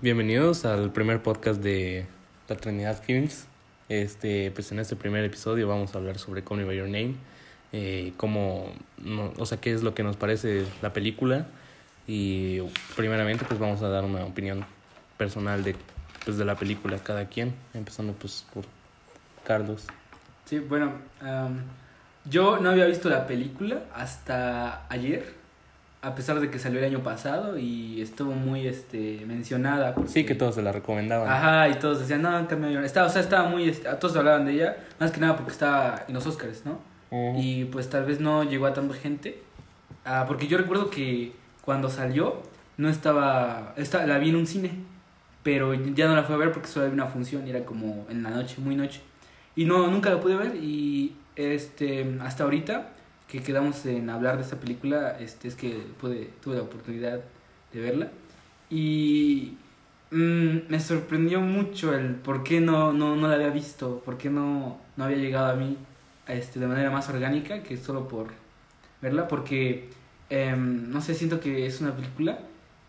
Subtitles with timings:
[0.00, 2.06] Bienvenidos al primer podcast de
[2.46, 3.48] la Trinidad Films.
[3.88, 7.16] Este, pues en este primer episodio vamos a hablar sobre Call Me By Your Name,
[7.72, 11.48] eh, cómo, no, o sea, qué es lo que nos parece la película
[12.06, 12.60] y
[12.94, 14.64] primeramente pues vamos a dar una opinión
[15.16, 15.74] personal de,
[16.24, 18.66] pues, de la película cada quien, empezando pues por
[19.44, 19.84] Carlos.
[20.44, 20.92] Sí, bueno,
[22.24, 25.34] yo no había visto la película hasta ayer,
[26.00, 29.94] a pesar de que salió el año pasado y estuvo muy este mencionada.
[29.94, 31.28] porque- Sí, que todos se la recomendaban.
[31.28, 34.52] Ajá, y todos decían, no, cambio, estaba, o sea, estaba muy, este, todos hablaban de
[34.52, 36.78] ella, más que nada porque estaba en los Oscars, ¿no?
[37.38, 39.42] Y pues tal vez no llegó a tanta gente,
[40.04, 41.32] ah, porque yo recuerdo que
[41.64, 42.42] cuando salió
[42.76, 44.70] no estaba, esta- la vi en un cine,
[45.42, 48.06] pero ya no la fui a ver porque solo había una función y era como
[48.10, 49.00] en la noche, muy noche.
[49.56, 52.88] Y no, nunca la pude ver y este, hasta ahorita
[53.28, 57.20] que quedamos en hablar de esta película, este, es que pude, tuve la oportunidad
[57.72, 58.10] de verla.
[58.70, 59.56] Y
[60.10, 64.30] mm, me sorprendió mucho el por qué no, no, no la había visto, por qué
[64.30, 65.76] no, no había llegado a mí
[66.26, 68.28] este, de manera más orgánica que solo por
[69.02, 69.90] verla, porque,
[70.30, 72.38] em, no sé, siento que es una película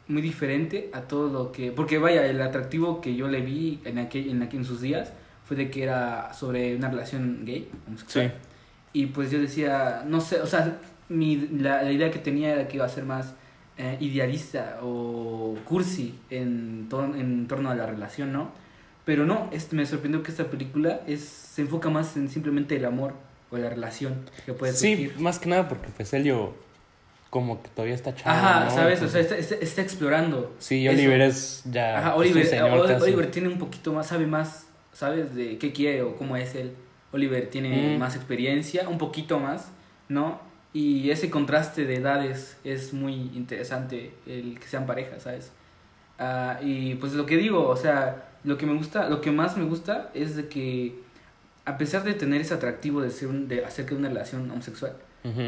[0.08, 1.72] muy diferente a todo lo que...
[1.72, 5.14] Porque vaya, el atractivo que yo le vi en, aquel, en, aquel, en sus días
[5.46, 8.34] fue de que era sobre una relación gay, homosexual.
[8.36, 8.50] Sí.
[8.94, 10.78] Y pues yo decía, no sé, o sea,
[11.10, 13.34] mi, la, la idea que tenía era que iba a ser más
[13.78, 18.52] eh, idealista o cursi en, to- en torno a la relación, ¿no?
[19.06, 22.86] Pero no, este, me sorprendió que esta película es, se enfoca más en simplemente el
[22.86, 23.14] amor
[23.52, 25.20] o la relación que puede Sí, surgir.
[25.20, 26.54] más que nada porque pues Elio
[27.32, 28.72] como que todavía está chavo, Ajá, ¿no?
[28.72, 29.02] ¿sabes?
[29.02, 30.56] O sea, Entonces- está, está, está explorando.
[30.60, 30.96] Sí, eso.
[30.98, 33.04] Oliver es ya Ajá, pues, Oliver, señor Ol- casi.
[33.04, 35.34] Oliver tiene un poquito más, sabe más, ¿sabes?
[35.36, 36.74] De qué quiere o cómo es él.
[37.12, 38.00] Oliver tiene Mm.
[38.00, 39.70] más experiencia, un poquito más,
[40.10, 40.40] ¿no?
[40.74, 45.52] Y ese contraste de edades es muy interesante, el que sean parejas, ¿sabes?
[46.20, 49.58] Ah, y pues lo que digo, o sea, lo que me gusta, lo que más
[49.58, 51.00] me gusta es de que
[51.66, 54.94] a pesar de tener ese atractivo de ser un, de acerca de una relación homosexual,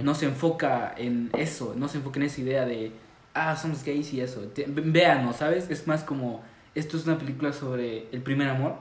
[0.03, 2.91] no se enfoca en eso, no se enfoca en esa idea de,
[3.33, 4.41] ah, somos gays y eso.
[4.41, 5.69] Te- Véanos, ¿sabes?
[5.69, 6.43] Es más como,
[6.75, 8.75] esto es una película sobre el primer amor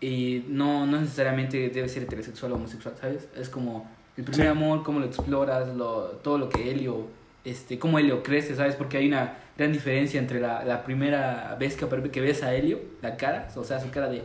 [0.00, 3.28] y no, no necesariamente debe ser heterosexual o homosexual, ¿sabes?
[3.36, 4.50] Es como el primer Sí.
[4.50, 7.06] amor, cómo lo exploras, lo, todo lo que Helio,
[7.44, 8.74] este, cómo Helio crece, ¿sabes?
[8.76, 12.80] Porque hay una gran diferencia entre la, la primera vez que, que ves a Helio,
[13.02, 14.22] la cara, o sea, su cara de,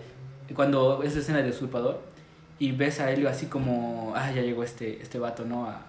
[0.55, 2.01] cuando esa escena del usurpador,
[2.59, 5.65] y ves a Helio así como, ah, ya llegó este, este vato, ¿no?
[5.67, 5.81] A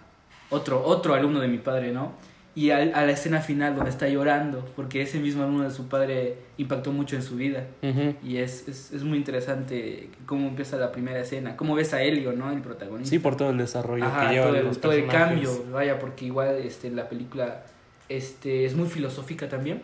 [0.51, 2.13] otro, otro alumno de mi padre, ¿no?
[2.55, 5.89] Y al- a, la escena final donde está llorando, porque ese mismo alumno de su
[5.89, 7.67] padre impactó mucho en su vida.
[7.83, 8.15] Ujú.
[8.23, 12.33] Y es, es, es muy interesante cómo empieza la primera escena, cómo ves a Helio,
[12.33, 12.53] ¿no?
[12.53, 13.09] El protagonista.
[13.09, 15.99] Sí, por todo el desarrollo Ajá, que lleva todo, el, los todo el cambio, vaya,
[15.99, 17.63] porque igual este, la película
[18.11, 19.81] este, es muy filosófica también.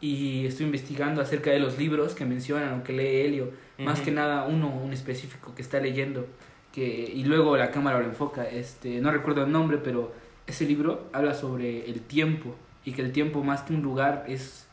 [0.00, 3.50] Y estoy investigando acerca de los libros que mencionan o que lee Helio.
[3.78, 4.04] Más Ujú.
[4.06, 6.26] que nada uno, un específico que está leyendo.
[6.72, 8.48] Que, y luego la cámara lo enfoca.
[8.48, 10.12] Este, no recuerdo el nombre, pero
[10.46, 12.54] ese libro habla sobre el tiempo.
[12.84, 14.66] Y que el tiempo más que un lugar es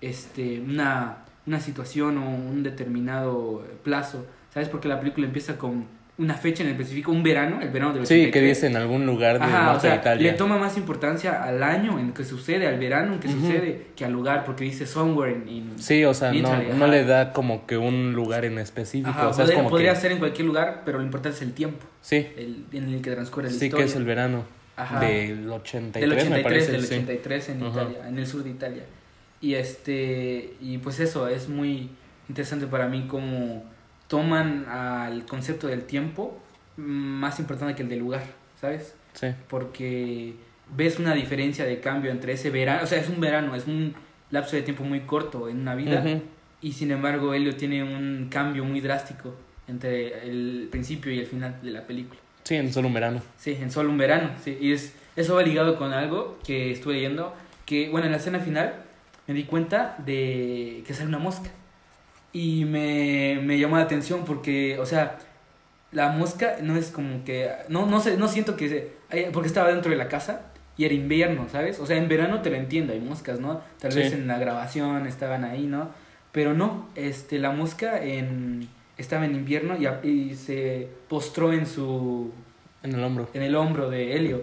[0.00, 4.26] este, una, una situación o un determinado plazo.
[4.52, 4.68] ¿Sabes?
[4.68, 5.86] Porque la película empieza con
[6.18, 8.48] una fecha en específico, un verano, el verano del Sí, que 83.
[8.56, 10.32] dice en algún lugar del Ajá, o norte sea, de Italia.
[10.32, 14.04] le toma más importancia al año en que sucede, al verano en que sucede, que
[14.04, 15.48] al lugar, porque dice somewhere in...
[15.48, 19.08] in- Sí, o sea, no, no le da como que un lugar en específico.
[19.08, 20.00] Ajá, o sea, es podría, como podría que...
[20.00, 23.10] ser en cualquier lugar, pero lo importante es el tiempo Sí, el, en el que
[23.12, 23.84] transcurre la sí historia.
[23.86, 24.44] que es el verano
[24.76, 25.00] Ajá.
[25.00, 26.72] del 83, del 83, me parece.
[26.72, 26.94] del sí.
[26.94, 27.70] 83 en Ajá.
[27.82, 28.84] Italia, en el sur de Italia.
[29.40, 31.90] Y este y pues eso es muy
[32.28, 33.64] interesante para mí cómo
[34.08, 36.38] toman al concepto del tiempo
[36.76, 38.22] más importante que el del lugar,
[38.60, 38.94] ¿sabes?
[39.14, 39.28] Sí.
[39.48, 40.34] Porque
[40.74, 43.94] ves una diferencia de cambio entre ese verano, o sea, es un verano, es un
[44.30, 46.02] lapso de tiempo muy corto en una vida
[46.62, 49.34] y sin embargo Helio tiene un cambio muy drástico
[49.68, 52.20] entre el principio y el final de la película.
[52.44, 53.22] Sí, en solo un verano.
[53.38, 54.56] Sí, en solo un verano, sí.
[54.60, 57.34] Y es, eso va ligado con algo que estuve leyendo,
[57.66, 58.74] que, bueno, en la escena final
[59.26, 61.50] me di cuenta de que sale una mosca.
[62.32, 65.18] Y me, me llamó la atención porque, o sea,
[65.92, 69.48] la mosca no es como que, no, no sé, no siento que, se- ay, porque
[69.48, 70.46] estaba dentro de la casa
[70.78, 71.78] y era invierno, ¿sabes?
[71.78, 73.60] O sea, en verano te lo entiendo, hay moscas, ¿no?
[73.78, 73.98] Tal Sí.
[73.98, 75.90] vez en la grabación estaban ahí, ¿no?
[76.32, 78.66] Pero no, este, la mosca en,
[78.98, 82.30] estaba en invierno y, a- y se postró en su,
[82.82, 83.28] En el hombro.
[83.34, 84.42] en el hombro de Helio.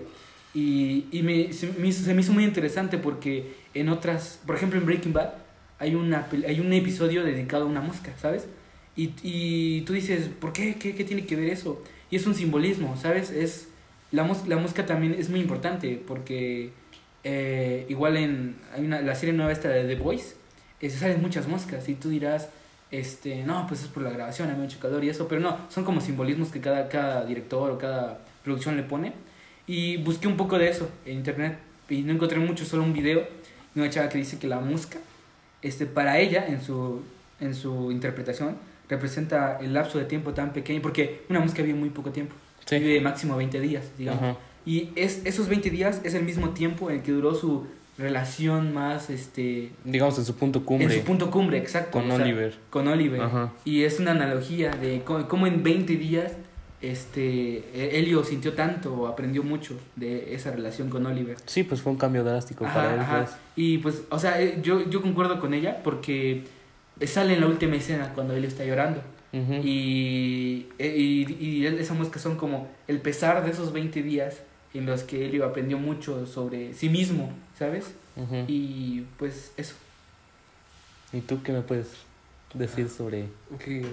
[0.54, 4.56] Y, y me, se, me hizo, se me hizo muy interesante porque en otras, por
[4.56, 5.30] ejemplo en Breaking Bad,
[5.78, 8.48] hay, una, hay un episodio dedicado a una mosca, ¿sabes?
[8.96, 10.76] Y, y tú dices, ¿por qué?
[10.76, 10.96] qué?
[10.96, 11.82] ¿Qué tiene que ver eso?
[12.12, 13.30] Y es un simbolismo, ¿sabes?
[13.30, 13.68] Es,
[14.12, 16.72] la, mos- la mosca también es muy importante porque
[17.24, 20.36] eh, igual en hay una, la serie nueva esta de The Voice,
[20.82, 22.50] eh, se salen muchas moscas y tú dirás,
[22.92, 25.84] este, no, pues es por la grabación, hay mucho calor y eso, pero no, son
[25.84, 29.14] como simbolismos que cada, cada director o cada producción le pone.
[29.68, 31.60] Y busqué un poco de eso en internet
[31.90, 33.20] y no encontré mucho, solo un video
[33.76, 34.98] de una chava que dice que la mosca,
[35.62, 37.02] este, para ella, en su,
[37.40, 38.58] en su interpretación,
[38.90, 42.34] representa el lapso de tiempo tan pequeño, porque una mosca vive muy poco tiempo,
[42.66, 42.80] Sí.
[42.80, 44.38] vive máximo 20 días, digamos.
[44.66, 47.66] Y es, esos 20 días es el mismo tiempo en el que duró su
[48.00, 50.88] relación más, este, Digamos en su punto cumbre.
[50.88, 51.92] en su punto cumbre, exacto.
[52.00, 52.56] Con o sea, Oliver.
[52.70, 53.22] Con Oliver.
[53.22, 53.54] Ajá.
[53.66, 56.32] Y es una analogía de cómo, en 20 días
[56.82, 61.36] este, eh, Elio sintió tanto o aprendió mucho de esa relación con Oliver.
[61.46, 63.00] Sí, pues fue un cambio drástico Ajá, para él.
[63.02, 63.18] ajá.
[63.26, 63.36] pues.
[63.58, 66.46] Y pues, o sea, eh, yo, yo concuerdo con ella porque
[67.06, 69.02] sale en la última escena cuando Elio está llorando.
[69.34, 69.56] Ujú.
[69.64, 74.42] Y, eh, y, y esa música son como el pesar de esos 20 días
[74.74, 77.94] en los que Elio aprendió mucho sobre sí mismo, ¿sabes?
[78.16, 78.46] Ujú.
[78.48, 79.76] Y pues eso.
[81.12, 81.88] ¿Y tú qué me puedes
[82.54, 83.28] decir sobre...?
[83.64, 83.86] que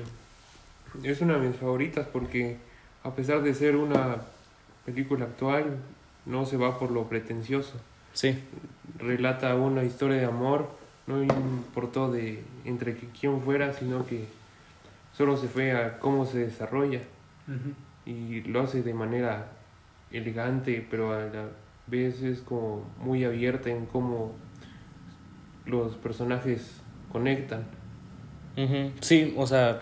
[1.02, 2.56] es una de mis favoritas porque
[3.02, 4.16] a pesar de ser una
[4.84, 5.78] película actual,
[6.24, 7.74] no se va por lo pretencioso.
[8.14, 8.36] Sí.
[8.98, 10.68] Relata una historia de amor,
[11.06, 14.24] no importó de entre quién fuera, sino que
[15.16, 17.00] solo se fue a cómo se desarrolla
[18.04, 19.52] y lo hace de manera
[20.10, 21.48] elegante, pero a la
[21.86, 24.32] vez es como muy abierta en cómo
[25.64, 26.80] los personajes
[27.12, 27.64] conectan.
[28.56, 28.92] Ujú.
[29.00, 29.80] Sí, o sea,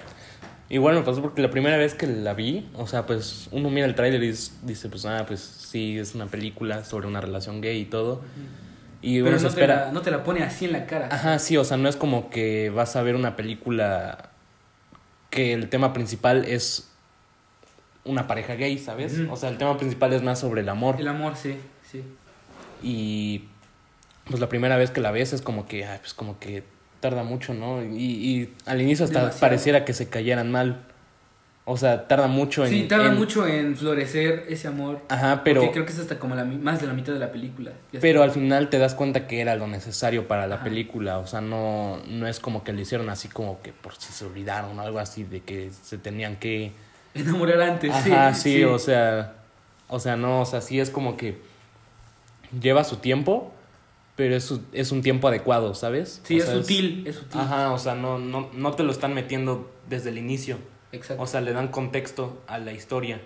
[0.68, 3.86] igual me pasó porque la primera vez que la vi, o sea, pues uno mira
[3.86, 7.80] el tráiler y dice, pues, ah, pues sí, es una película sobre una relación gay
[7.80, 8.22] y todo.
[9.00, 9.86] Y Pero uno no, se te espera...
[9.86, 11.08] la, no te la pone así en la cara.
[11.10, 14.30] Ajá, sí, o sea, no es como que vas a ver una película
[15.28, 16.93] que el tema principal es
[18.04, 19.18] una pareja gay, ¿sabes?
[19.30, 20.96] O sea, el tema principal es más sobre el amor.
[20.98, 21.56] El amor, sí,
[21.90, 22.02] sí.
[22.82, 23.44] Y
[24.28, 26.62] pues la primera vez que la ves es como que, ay, pues como que
[27.00, 27.82] tarda mucho, ¿no?
[27.82, 29.40] Y, y al inicio hasta Demasiado.
[29.40, 30.86] pareciera que se cayeran mal.
[31.66, 32.70] O sea, tarda mucho en...
[32.70, 35.00] Sí, tarda en- mucho en florecer ese amor.
[35.08, 35.62] Ajá, pero...
[35.62, 37.72] Porque creo que es hasta como la, más de la mitad de la película.
[38.02, 40.64] Pero al final te das cuenta que era lo necesario para la Ajá.
[40.64, 44.12] película, o sea, no, no es como que lo hicieron así como que por si
[44.12, 46.72] se olvidaron, algo así de que se tenían que...
[47.20, 48.56] Enamorar antes, Ajá, sí.
[48.58, 49.34] sí, o sea,
[49.88, 51.38] o sea, no, o sea, sí es como que
[52.60, 53.52] lleva su tiempo,
[54.16, 56.20] pero es, su- es un tiempo adecuado, ¿sabes?
[56.24, 57.40] Sí, O es sea, sutil, es sutil.
[57.40, 60.58] Ajá, o sea, no, no, no te lo están metiendo desde el inicio,
[60.92, 61.22] Exacto.
[61.22, 63.20] o sea, le dan contexto a la historia.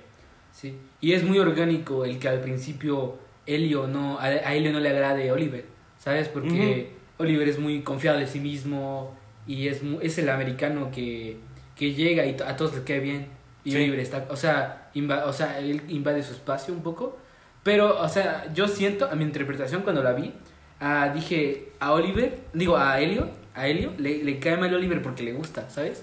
[0.52, 0.75] Sí.
[1.00, 4.88] Y es muy orgánico el que al principio Elio no, a, a Elio no le
[4.90, 5.64] agrade Oliver,
[5.99, 6.29] ¿sabes?
[6.29, 9.14] Porque Oliver es muy confiado de sí mismo
[9.46, 11.37] y es, es el americano que,
[11.76, 13.29] que llega y a todos les cae bien.
[13.69, 13.76] Y Sí.
[13.76, 17.19] Oliver está, o sea, inva- o sea, él invade su espacio un poco.
[17.62, 20.32] Pero, o sea, yo siento, a mi interpretación cuando la vi,
[20.81, 25.23] ah, dije a Oliver, digo a Elio, a Elio, le, le cae mal Oliver porque
[25.23, 26.03] le gusta, ¿sabes?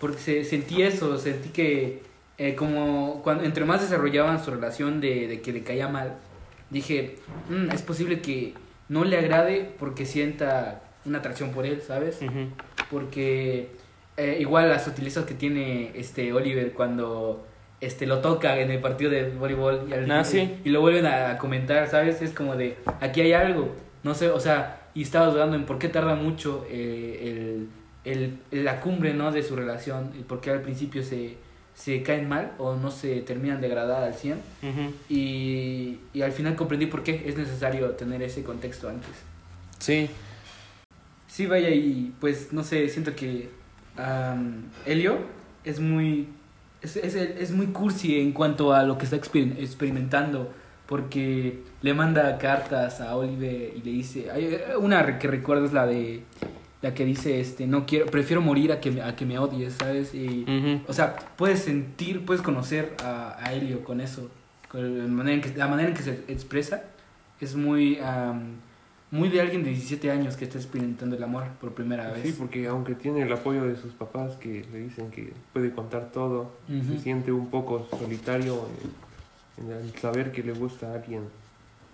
[0.00, 2.02] Porque se, sentí eso, sentí que
[2.38, 6.14] eh, como cuando entre más desarrollaban su relación de, de que le caía mal,
[6.70, 7.18] dije,
[7.50, 8.54] "Mm, es posible que
[8.88, 12.20] no le agrade porque sienta una atracción por él, ¿sabes?
[12.90, 13.68] Porque
[14.16, 17.46] eh, igual las sutilezas que tiene este Oliver cuando
[17.80, 20.56] este lo toca en el partido de voleibol y, al- Ah, sí.
[20.64, 22.22] y lo vuelven a comentar, ¿sabes?
[22.22, 23.74] Es como de, aquí hay algo,
[24.04, 27.66] no sé, o sea, y estaba dudando en por qué tarda mucho eh,
[28.04, 29.32] el, el, la cumbre, ¿no?
[29.32, 31.36] De su relación, y por qué al principio se,
[31.74, 34.92] se caen mal o no se terminan de agradar al 100 Ujú.
[35.08, 39.10] y, y al final comprendí por qué es necesario tener ese contexto antes.
[39.78, 40.08] Sí,
[41.26, 43.48] Sí, vaya, y pues no sé, siento que
[43.96, 45.18] am, Helio
[45.64, 46.28] es muy.
[46.80, 50.52] Es, es, es muy cursi en cuanto a lo que está exper- experimentando.
[50.86, 54.30] Porque le manda cartas a Oliver y le dice.
[54.30, 56.22] hay una que recuerdo es la de.
[56.82, 59.74] La que dice, este, no quiero, prefiero morir a que, me- a que me odies,
[59.74, 60.12] ¿sabes?
[60.14, 60.44] Y,
[60.88, 64.28] o sea, puedes sentir, puedes conocer a, a Helio con eso.
[64.68, 66.82] Con la manera en que, la manera en que se expresa
[67.40, 67.98] es muy,
[69.12, 72.22] muy de alguien de 17 años que está experimentando el amor por primera vez.
[72.22, 76.10] Sí, porque aunque tiene el apoyo de sus papás que le dicen que puede contar
[76.10, 78.66] todo, se siente un poco solitario
[79.58, 81.28] en, en el saber que le gusta a alguien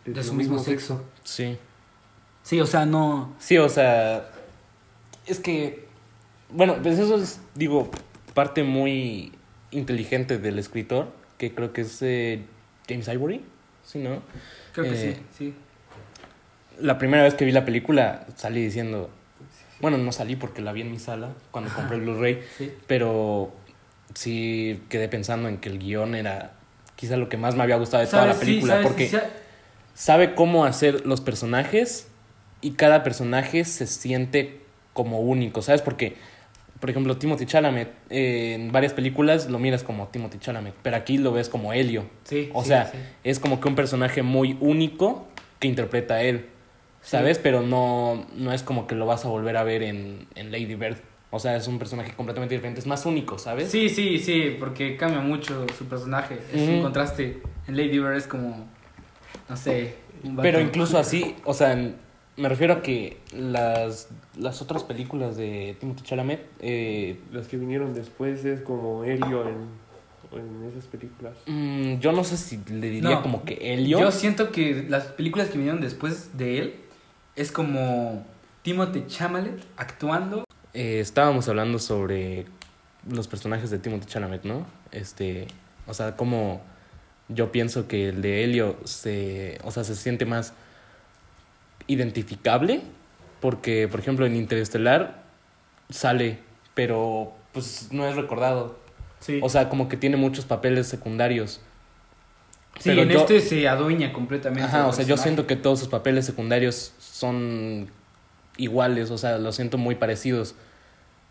[0.06, 1.04] De su mismo sexo.
[1.24, 1.58] sí.
[2.44, 3.34] Sí, o sea, no.
[3.38, 4.30] Sí, o sea,
[5.26, 5.84] es que,
[6.50, 7.90] bueno, pues eso es, digo,
[8.32, 9.32] parte muy
[9.70, 12.42] inteligente del escritor, que creo que es eh,
[12.88, 13.42] James Ivory,
[13.84, 14.22] ¿sí, no?
[14.72, 15.54] Creo que Eh, sí, sí.
[16.80, 19.10] La primera vez que vi la película salí diciendo,
[19.80, 22.72] bueno, no salí porque la vi en mi sala cuando compré el Blu-ray, sí.
[22.86, 23.52] pero
[24.14, 26.52] sí quedé pensando en que el guion era
[26.96, 29.24] quizá lo que más me había gustado de toda la película, porque Sa-
[29.94, 32.08] sabe cómo hacer los personajes
[32.60, 34.60] y cada personaje se siente
[34.92, 35.80] como único, ¿sabes?
[35.82, 36.16] Porque,
[36.80, 41.18] por ejemplo, Timothy Chalamet, eh, en varias películas lo miras como Timothy Chalamet, pero aquí
[41.18, 42.06] lo ves como Helio.
[42.24, 42.50] Sí.
[42.52, 42.90] O sea,
[43.22, 45.28] es como que un personaje muy único
[45.60, 46.46] que interpreta a él,
[47.08, 47.38] ¿sabes?
[47.38, 50.74] Pero no, no es como que lo vas a volver a ver en, en Lady
[50.74, 50.96] Bird.
[51.30, 53.70] O sea, es un personaje completamente diferente, es más único, ¿sabes?
[53.70, 56.38] Sí, sí, sí, porque cambia mucho su personaje.
[56.52, 57.42] Es un contraste.
[57.66, 58.66] En Lady Bird es como,
[59.48, 59.94] no sé.
[60.24, 60.36] un.
[60.36, 61.96] Pero incluso así, o sea, en-
[62.38, 67.92] me refiero a que las, las otras películas de Timothy Chalamet, eh, Las que vinieron
[67.94, 69.56] después es como Helio en,
[70.38, 71.34] en esas películas.
[71.46, 73.98] mm, yo no sé si le diría No, como que Helio.
[73.98, 76.74] Yo siento que las películas que vinieron después de él
[77.38, 78.26] es como
[78.62, 80.44] Timothée Chalamet actuando.
[80.74, 82.46] Eh, estábamos hablando sobre
[83.08, 84.66] los personajes de Timothy Chalamet, ¿no?
[84.90, 85.46] Este,
[85.86, 86.60] o sea, como
[87.28, 90.52] yo pienso que el de Helio se, o sea, se siente más
[91.86, 92.82] identificable
[93.40, 95.22] porque, por ejemplo, en Interestelar
[95.90, 96.40] sale,
[96.74, 98.76] pero pues no es recordado.
[99.20, 99.38] Sí.
[99.44, 101.60] O sea, como que tiene muchos papeles secundarios.
[102.78, 104.64] Sí, pero en yo- este se adueña completamente.
[104.64, 107.88] Ajá, o sea, yo siento que todos sus papeles secundarios son
[108.56, 110.54] iguales, o sea, los siento muy parecidos.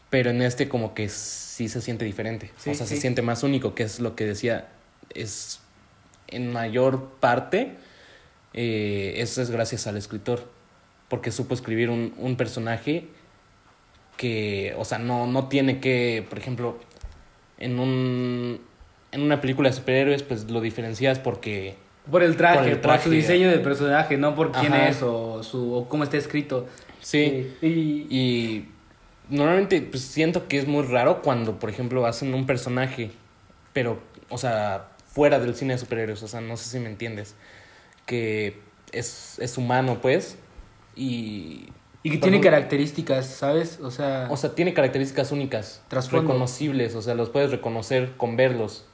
[0.10, 2.52] Pero en este como que sí se siente diferente.
[2.58, 4.70] Sí, o sea, se siente más único, que es lo que decía.
[5.14, 5.60] Es
[6.30, 7.74] en mayor parte,
[8.54, 10.50] eh, eso es gracias al escritor.
[11.10, 13.08] Porque supo escribir un, un personaje
[14.18, 16.78] que, o sea, no, no tiene que, por ejemplo,
[17.60, 18.62] en un
[19.18, 21.76] en una película de superhéroes, pues lo diferencias porque
[22.10, 24.90] Por el traje, Por por, el traje, su diseño del personaje, no por quién Ajá.
[24.90, 26.68] es o, su, o cómo está escrito.
[27.02, 28.70] sí, Y, Y
[29.30, 33.12] normalmente pues, siento que es muy raro cuando, por ejemplo, hacen un personaje,
[33.74, 37.36] pero, o sea, fuera del cine de superhéroes, o sea, no sé si me entiendes,
[38.06, 38.60] que
[38.92, 40.38] es, es humano, pues,
[40.96, 41.70] y...
[42.04, 43.80] y que tiene características, ¿sabes?
[43.82, 48.86] O sea, O sea, tiene características únicas, reconocibles, o sea, los puedes reconocer con verlos.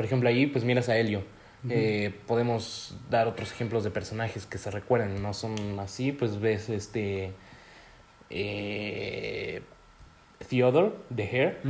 [0.00, 1.22] Por ejemplo, ahí pues miras a Helio.
[1.68, 6.70] Eh, podemos dar otros ejemplos de personajes que se recuerden, no son así, pues ves
[6.70, 7.34] este
[8.30, 9.60] eh,
[10.48, 11.60] Theodore de Hair,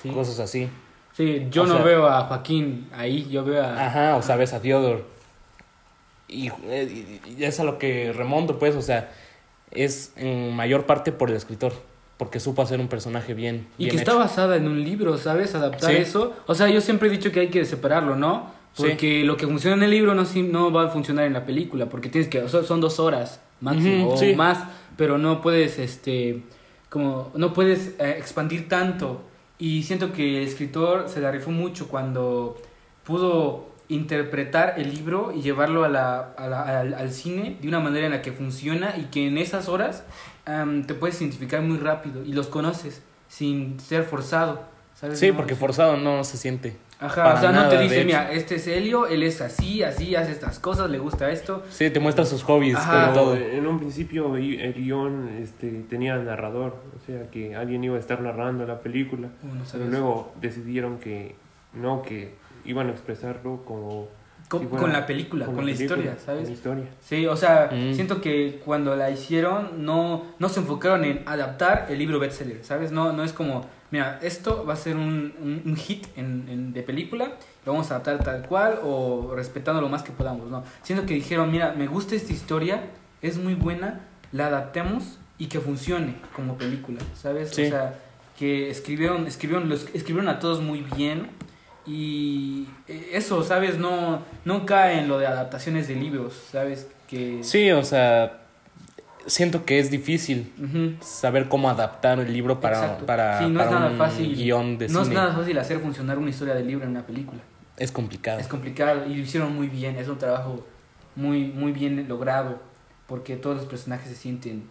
[0.00, 0.10] sí.
[0.10, 0.68] cosas así.
[1.12, 3.86] Sí, yo o no sea- veo a Joaquín ahí, yo veo a...
[3.86, 5.02] Ajá, o sea, ves a Theodore.
[6.28, 9.10] Y, eh, y- y es a lo que remonto, pues, o sea,
[9.72, 11.72] es en mayor parte por el escritor,
[12.16, 13.66] porque supo hacer un personaje bien.
[13.78, 15.54] Y bien que está basada en un libro, ¿sabes?
[15.54, 15.96] Adaptar Sí.
[15.98, 16.34] eso.
[16.46, 18.50] O sea, yo siempre he dicho que hay que separarlo, ¿no?
[18.72, 18.82] Sí.
[18.84, 21.86] Porque lo que funciona en el libro no, no va a funcionar en la película,
[21.86, 22.46] porque tienes que...
[22.48, 24.34] son dos horas máximo, o sí.
[24.34, 24.58] más,
[24.96, 26.42] pero no puedes, este...
[26.88, 29.22] Como, no puedes eh, expandir tanto.
[29.58, 32.60] Y siento que el escritor se la rifó mucho cuando
[33.04, 37.80] pudo interpretar el libro y llevarlo a la, a la- al, al cine de una
[37.80, 40.04] manera en la que funciona y que en esas horas
[40.46, 44.60] am, te puedes identificar muy rápido y los conoces sin ser forzado.
[44.94, 45.18] ¿sabes?
[45.18, 46.76] Sí, No, porque forzado no se siente.
[46.98, 49.82] Ajá, o sea, no nada, te de dice, mira, este es Helio, él es así,
[49.82, 51.62] así, hace estas cosas, le gusta esto.
[51.68, 53.04] Sí, te muestra sus hobbies, Ajá.
[53.06, 53.36] con todo.
[53.36, 58.22] En un principio el guion este, tenía narrador, o sea que alguien iba a estar
[58.22, 59.88] narrando la película, Uh, no pero sabes.
[59.90, 61.34] luego decidieron que
[61.74, 62.32] no, que
[62.64, 64.08] iban a expresarlo como...
[64.48, 66.48] con, si fuera- con la película, con, la, película, historia, Con ¿sabes?
[66.48, 66.84] la historia.
[67.00, 67.94] Sí, o sea, Mm.
[67.94, 72.92] siento que cuando la hicieron no, no se enfocaron en adaptar el libro bestseller, ¿sabes?
[72.92, 76.72] No, no es como, mira, esto va a ser un, un, un hit en, en-
[76.72, 77.32] de película,
[77.64, 80.62] lo vamos a adaptar tal cual o respetando lo más que podamos, ¿no?
[80.82, 82.84] Siento que dijeron, mira, me gusta esta historia,
[83.22, 84.00] es muy buena,
[84.32, 87.50] la adaptemos y que funcione como película, ¿sabes?
[87.50, 87.64] Sí.
[87.64, 87.94] O sea,
[88.38, 91.28] que escribieron, escribieron, los, escribieron a todos muy bien
[91.86, 93.78] y eh, eso, ¿sabes?
[93.78, 96.88] No, no cae en lo de adaptaciones de libros, ¿sabes?
[97.08, 97.38] Que...
[97.44, 98.40] Sí, o sea,
[99.26, 100.52] siento que es difícil
[101.00, 103.06] saber cómo adaptar el libro para, Exacto.
[103.06, 104.34] para, Sí, no es nada un fácil.
[104.34, 105.14] guion de no cine.
[105.14, 107.40] es nada fácil hacer funcionar una historia de libro en una película.
[107.76, 108.40] Es complicado.
[108.40, 109.96] Es complicado y lo hicieron muy bien.
[109.96, 110.66] Es un trabajo
[111.14, 112.58] muy, muy bien logrado
[113.06, 114.64] porque todos los personajes se sienten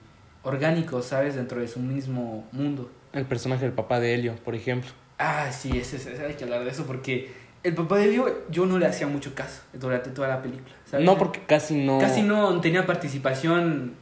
[0.44, 1.36] orgánicos, ¿sabes?
[1.36, 2.90] Dentro de su mismo mundo.
[3.14, 4.90] El personaje del papá de Helio, por ejemplo.
[5.18, 7.32] Ah, sí, ese, ese- hay que hablar de eso porque
[7.64, 10.76] el papá de Leo yo no le hacía mucho caso durante toda la película.
[10.90, 11.06] ¿sabes?
[11.06, 12.00] No, porque casi no...
[12.00, 13.94] Casi no tenía participación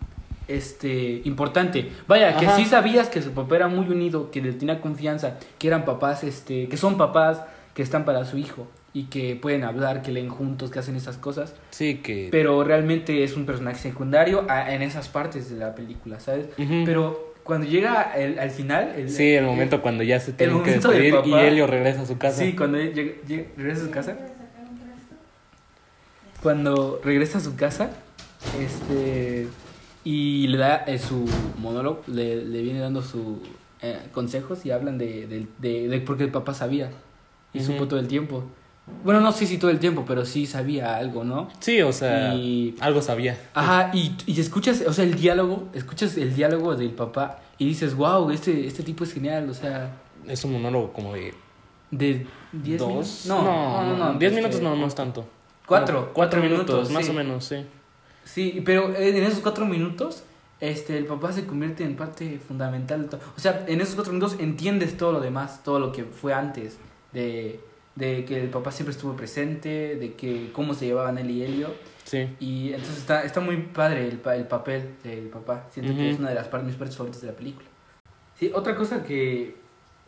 [0.48, 1.90] este importante.
[2.08, 5.68] Vaya, que sí sabías que su papá era muy unido, que le tenía confianza, que
[5.68, 7.42] eran papás, este, que son papás
[7.74, 11.18] que están para su hijo y que pueden hablar, que leen juntos, que hacen esas
[11.18, 11.56] cosas.
[11.72, 12.28] Sí, que...
[12.32, 16.48] Pero realmente es un personaje secundario a- en esas partes de la película, ¿sabes?
[16.86, 18.94] Pero cuando llega el- al final...
[18.96, 21.34] El, Sí, el momento cuando ya se tienen que despedir y.
[21.34, 22.38] Helio regresa a su casa.
[22.38, 24.18] Sí, cuando llega- llega- regresa a su casa.
[26.42, 27.90] Cuando regresa a su casa,
[28.60, 29.48] este
[30.04, 31.26] y le da eh, su
[31.58, 33.38] monólogo, le, le viene dando sus
[33.82, 36.90] eh, consejos y hablan de, de, de, de porque el papá sabía
[37.54, 37.72] y Ujú.
[37.74, 38.44] supo todo el tiempo.
[39.04, 41.48] Bueno, no sé si todo el tiempo, pero sí sabía algo, ¿no?
[41.60, 43.40] Sí, o sea, Y- algo sabía.
[43.54, 47.96] Ajá, y, y escuchas, o sea, el diálogo, escuchas el diálogo del papá y dices,
[47.96, 49.90] wow, este, este tipo es genial, o sea,
[50.28, 51.34] Es un monólogo como de
[51.92, 52.88] de 10 dos.
[52.90, 53.26] minutos.
[53.28, 54.20] No, no, no.
[54.20, 55.26] Diez este, minutos no, no es tanto.
[55.66, 57.12] Cuatro, Como cuatro minutos, minutos, más sí.
[57.12, 57.66] o menos, sí.
[58.26, 60.24] Sí, pero en esos cuatro minutos,
[60.60, 63.04] este, el papá se convierte en parte fundamental.
[63.04, 66.04] de to- O sea, en esos cuatro minutos entiendes todo lo demás, todo lo que
[66.06, 66.78] fue antes,
[67.14, 67.60] de,
[67.96, 71.74] de que el papá siempre estuvo presente, de que cómo se llevaban él y Helio.
[72.04, 72.28] Sí.
[72.40, 75.68] Y entonces está, está muy padre el, el papel del papá.
[75.72, 76.10] Siento que Ujú.
[76.10, 77.68] es una de las par- mis partes favoritas de la película.
[78.38, 79.56] Sí, otra cosa que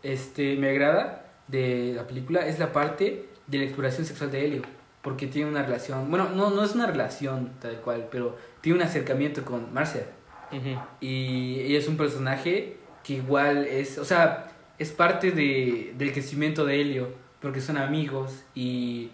[0.03, 4.61] este, me agrada de la película es la parte de la exploración sexual de Helio.
[5.01, 8.83] Porque tiene una relación, bueno, no, no es una relación tal cual, pero tiene un
[8.83, 10.07] acercamiento con Marcia.
[10.51, 10.81] Ujú.
[10.99, 16.65] Y ella es un personaje que igual es, o sea, es parte de, del crecimiento
[16.65, 17.09] de Helio,
[17.41, 19.11] porque son amigos y,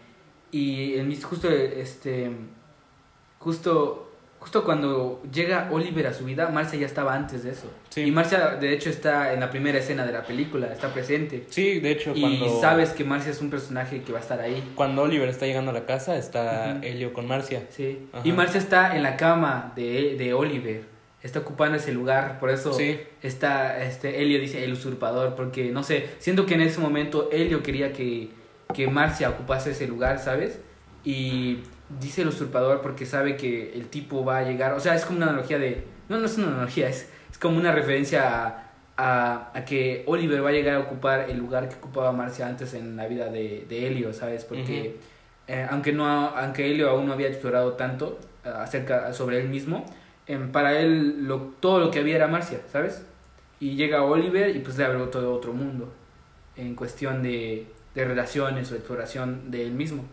[0.51, 2.29] y el mis- justo, este,
[3.39, 7.69] justo, justo cuando llega Oliver a su vida, Marcia ya estaba antes de eso.
[7.89, 8.01] Sí.
[8.01, 11.45] Y Marcia, de hecho, está en la primera escena de la película, está presente.
[11.49, 14.39] Sí, de hecho, Y cuando, sabes que Marcia es un personaje que va a estar
[14.39, 14.71] ahí.
[14.75, 16.85] cuando Oliver está llegando a la casa, está Ujú.
[16.87, 17.67] Helio con Marcia.
[17.69, 18.07] Sí.
[18.13, 18.27] Ajá.
[18.27, 20.90] Y Marcia está en la cama de, de Oliver.
[21.23, 22.99] Está ocupando ese lugar, por eso Sí.
[23.21, 27.61] está este Helio dice el usurpador, porque no sé, siento que en ese momento Helio
[27.61, 28.29] quería que,
[28.73, 30.59] que Marcia ocupase ese lugar, ¿sabes?
[31.03, 31.59] Y
[31.99, 35.17] dice el usurpador porque sabe que el tipo va a llegar, o sea, es como
[35.17, 39.51] una analogía de, no, no es una analogía, es, es como una referencia a, a,
[39.53, 42.95] a que Oliver va a llegar a ocupar el lugar que ocupaba Marcia antes en
[42.95, 44.43] la vida de, de Helio, ¿sabes?
[44.45, 44.97] Porque
[45.47, 49.85] eh, aunque no aunque Helio aún no había explorado tanto eh, acerca sobre él mismo
[50.27, 53.05] em, para él lo, todo lo que había era Marcia sabes
[53.59, 55.91] y llega Oliver y pues le abrió todo otro mundo
[56.55, 60.03] en cuestión de, de relaciones o exploración de él mismo.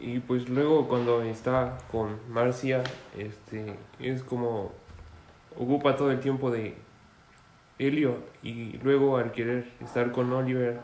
[0.00, 2.82] Y pues luego cuando está con Marcia,
[3.18, 4.72] este, es como
[5.58, 6.74] ocupa todo el tiempo de
[7.78, 10.80] Helio y luego al querer estar con Oliver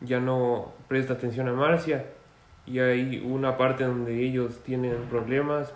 [0.00, 2.06] ya no presta atención a Marcia.
[2.66, 5.72] Y hay una parte donde ellos tienen problemas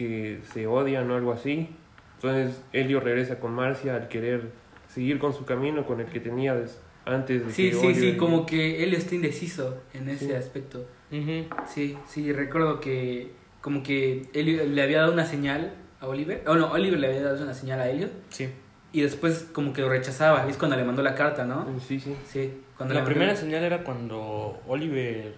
[0.00, 1.68] porque se odian o algo así.
[2.16, 4.50] Entonces Helio regresa con Marcia al querer
[4.88, 7.86] seguir con su camino con el que tenía des- antes de sí que sí sí
[7.86, 10.32] Oliver- como que Helio está indeciso en ese Sí.
[10.32, 11.44] aspecto Ujú.
[11.66, 13.30] sí sí recuerdo que
[13.62, 17.22] como que Helio le había dado una señal a Oliver o no Oliver le había
[17.22, 18.48] dado una señal a Helio Sí.
[18.92, 22.14] y después como que lo rechazaba es cuando le mandó la carta no Sí, sí.
[22.26, 25.34] sí cuando La le mandó- primera señal era cuando Oliver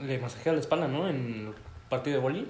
[0.00, 1.08] le masajea la espalda, ¿no?
[1.08, 1.16] En
[1.48, 1.52] el
[1.90, 2.48] partido de boli.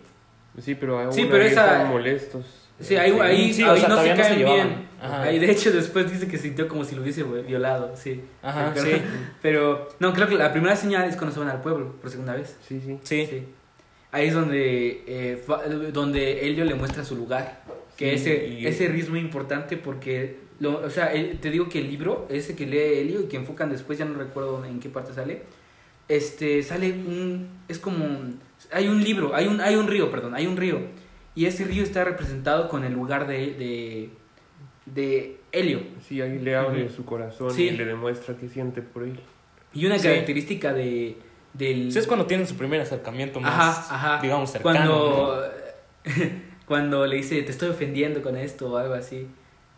[0.60, 2.44] Sí, pero aún Sí, pero ahí esa- están molestos.
[2.80, 4.88] Sí, ahí, ahí, Sí, o ahí sea, no se todavía no se caen bien.
[5.02, 5.22] Ajá.
[5.22, 8.22] Ahí de hecho después dice que sintió como si lo hubiese violado, sí.
[8.42, 8.92] Ajá, Pero- sí.
[9.42, 12.34] Pero, no, creo que la primera señal es cuando se van al pueblo por segunda
[12.34, 12.56] vez.
[12.66, 12.98] Sí, sí.
[13.02, 13.44] Sí.
[14.12, 15.42] Ahí es donde, eh,
[15.92, 17.62] donde Helio le muestra su lugar.
[17.96, 21.68] Que Sí, ese, y- ese ritmo es importante porque, lo, o sea, el- te digo
[21.68, 24.80] que el libro, ese que lee Helio y que enfocan después, ya no recuerdo en
[24.80, 25.42] qué parte sale,
[26.10, 28.38] este, sale un, es como, un-
[28.72, 30.80] hay un libro, hay un, hay un río, perdón, hay un río.
[31.34, 34.10] Y ese río está representado con el lugar de, de,
[34.86, 35.80] de Helio.
[36.06, 36.94] Sí, ahí le abre Ujú.
[36.94, 37.68] su corazón Sí.
[37.68, 39.18] y le demuestra que siente por él.
[39.72, 40.08] Y una Sí.
[40.08, 41.16] característica de,
[41.54, 41.92] del...
[41.92, 43.52] Sí, es cuando tienen su primer acercamiento más,
[43.90, 44.22] Ajá, ajá.
[44.22, 44.72] digamos, cercano.
[44.74, 45.42] Cuando,
[46.66, 49.26] cuando le dice, te estoy ofendiendo con esto o algo así.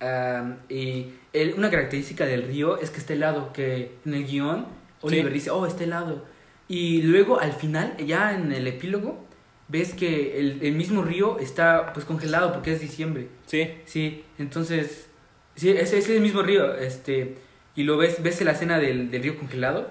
[0.01, 4.66] Am, y el- una característica del río es que está helado, que en el guion
[5.03, 5.35] Oliver Sí.
[5.35, 6.25] dice, oh, está helado.
[6.69, 9.25] Y luego al final, ya en el epílogo,
[9.69, 13.29] ves que el, el mismo río está pues congelado porque es diciembre.
[13.47, 13.71] Sí.
[13.85, 15.09] Sí, entonces,
[15.57, 17.37] sí, ese es el mismo río, este,
[17.77, 19.88] y lo ves, ves la escena del, del río congelado,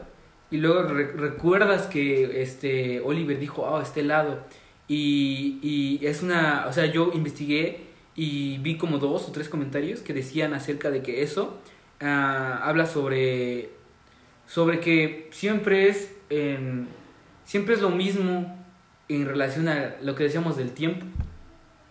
[0.51, 4.43] y luego re- recuerdas que este Oliver dijo, oh, está helado,
[4.87, 7.81] y, y es una, o sea, yo investigué
[8.15, 11.57] y vi como dos o tres comentarios que decían acerca de que eso
[12.01, 13.69] ah, habla sobre,
[14.51, 16.87] sobre que siempre es, em,
[17.45, 18.57] siempre es lo mismo
[19.07, 21.05] en relación a lo que decíamos del tiempo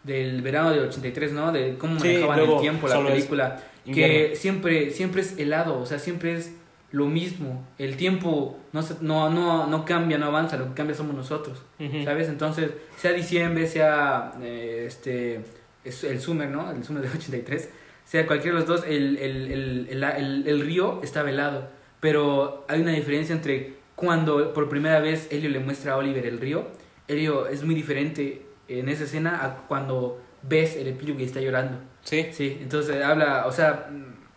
[0.02, 1.52] del verano del 83, ¿no?
[1.52, 3.62] De cómo Sí, manejaban luego el tiempo, la película.
[3.84, 6.54] Que siempre, siempre es helado, o sea, siempre es
[6.92, 7.66] lo mismo.
[7.78, 11.62] El tiempo no, se- no, no, no cambia, no avanza, lo que cambia somos nosotros,
[11.78, 12.04] Ujú.
[12.04, 12.28] ¿sabes?
[12.28, 15.40] Entonces, sea diciembre, sea eh, este,
[15.84, 16.70] es el Summer, ¿no?
[16.70, 17.70] El Summer del 83,
[18.04, 21.68] sea cualquiera de los dos, el, el, el, el, río está helado.
[22.00, 26.38] Pero hay una diferencia entre cuando por primera vez Helio le muestra a Oliver el
[26.40, 26.66] río.
[27.06, 31.78] Helio es muy diferente en esa escena a cuando ves el epílogo y está llorando.
[32.02, 32.28] Sí.
[32.32, 33.90] Sí, entonces habla, o sea,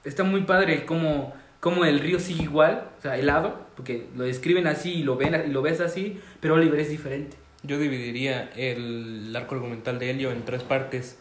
[0.03, 4.67] está muy padre cómo, cómo el río sigue igual, o sea, helado, porque lo describen
[4.67, 7.37] así y lo, ven, y lo ves así, pero Oliver es diferente.
[7.63, 11.17] Yo dividiría el arco argumental de Helio en tres partes.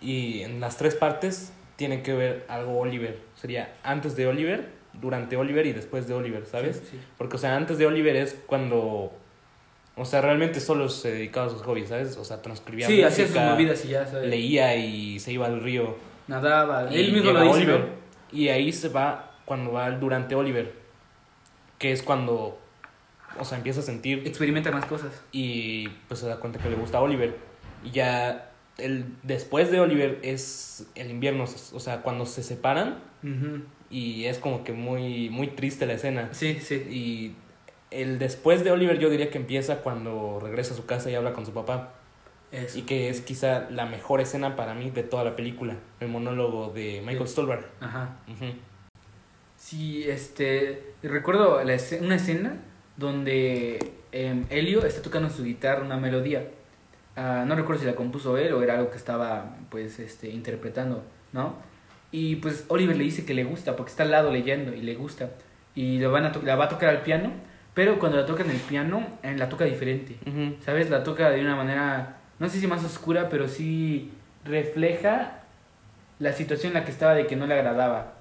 [0.00, 3.18] Y en las tres partes tiene que ver algo Oliver.
[3.34, 6.76] Sería antes de Oliver, durante Oliver y después de Oliver, ¿sabes?
[6.76, 7.00] Sí, sí.
[7.18, 9.12] Porque, o sea, antes de Oliver es cuando.
[9.96, 12.16] O sea, realmente solo se dedicaba a sus hobbies, ¿sabes?
[12.16, 14.28] O sea, transcribía Sí, hacía sus movidas y ya, ¿sabes?
[14.30, 15.96] leía y se iba al río.
[16.28, 17.80] Nadaba, Y él mismo lo dice, Oliver.
[17.80, 17.86] ¿no?
[18.32, 20.72] Y ahí se va cuando va durante Oliver.
[21.78, 22.58] Que es cuando.
[23.38, 25.22] O sea, empieza a sentir Experimenta más cosas.
[25.32, 27.36] y pues se da cuenta que le gusta a Oliver.
[27.84, 33.62] Y ya el después de Oliver es el invierno, o sea, cuando se separan Ujú.
[33.90, 36.28] Y es como que muy muy triste la escena.
[36.32, 36.74] Sí, sí.
[36.90, 37.34] Y
[37.90, 41.32] el después de Oliver yo diría que empieza cuando regresa a su casa y habla
[41.32, 41.94] con su papá.
[42.52, 42.78] Eso.
[42.78, 46.70] Y que es quizá la mejor escena para mí de toda la película, el monólogo
[46.72, 47.32] de Michael Sí.
[47.32, 47.64] Stolberg.
[47.80, 48.16] Ajá.
[48.28, 48.46] Ujú.
[49.56, 50.94] Sí, este.
[51.02, 52.56] Recuerdo la una escena
[52.96, 56.48] donde em, Helio está tocando su guitarra una melodía.
[57.16, 61.04] Ah, no recuerdo si la compuso él o era algo que estaba, pues, este, interpretando,
[61.32, 61.54] ¿no?
[62.12, 64.94] Y pues Oliver le dice que le gusta porque está al lado leyendo y le
[64.94, 65.30] gusta.
[65.74, 67.32] Y la, van a la va a tocar al piano,
[67.74, 70.16] pero cuando la toca en el piano, eh, la toca diferente.
[70.64, 70.90] ¿Sabes?
[70.90, 74.10] La toca de una manera, no sé si más oscura, pero sí
[74.44, 75.42] refleja
[76.18, 78.14] la situación en la que estaba de que no le agradaba.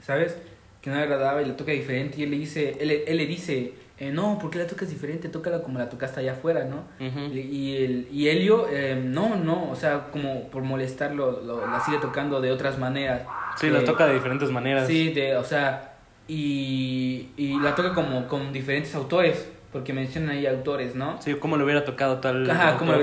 [0.00, 0.38] ¿Sabes?
[0.80, 3.26] Que no le agradaba y la toca diferente y él le dice, él, él le
[3.26, 5.28] dice, eh, no, ¿por qué la tocas diferente?
[5.28, 6.84] Tócala como la tocaste allá afuera, ¿no?
[7.00, 11.80] Y, y el, y Helio, eh, no, no, o sea, como por molestarlo, lo, la
[11.80, 13.22] sigue tocando de otras maneras.
[13.58, 14.86] Sí, la Eh, toca de diferentes maneras.
[14.86, 15.94] Sí, de, o sea,
[16.28, 21.20] y, y la toca como con diferentes autores, porque mencionan ahí autores, ¿no?
[21.20, 23.00] Sí, cómo le hubiera tocado tal Ajá, tocado cómo él,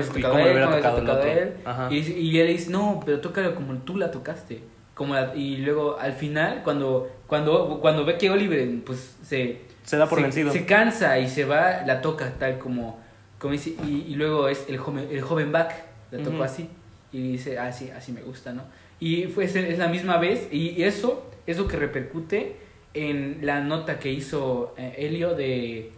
[0.52, 1.30] hubiera tocado el otro.
[1.30, 1.54] él.
[1.64, 1.88] Ajá.
[1.92, 4.62] Y, y él dice, no, pero tócalo como tú la tocaste.
[4.94, 9.96] Como la- y luego al final, cuando, cuando, cuando ve que Oliver pues se, Se
[9.96, 10.52] da por se, vencido.
[10.52, 13.00] se cansa y se va, la toca tal como,
[13.38, 16.44] como dice, y, y luego es el joven, el joven back, la tocó Ujú.
[16.44, 16.68] así.
[17.12, 18.62] Y dice, ah, sí, así me gusta, ¿no?
[18.98, 22.56] Y fue, es, es la misma vez, y eso, eso que repercute
[22.94, 25.92] en la nota que hizo eh, Helio de,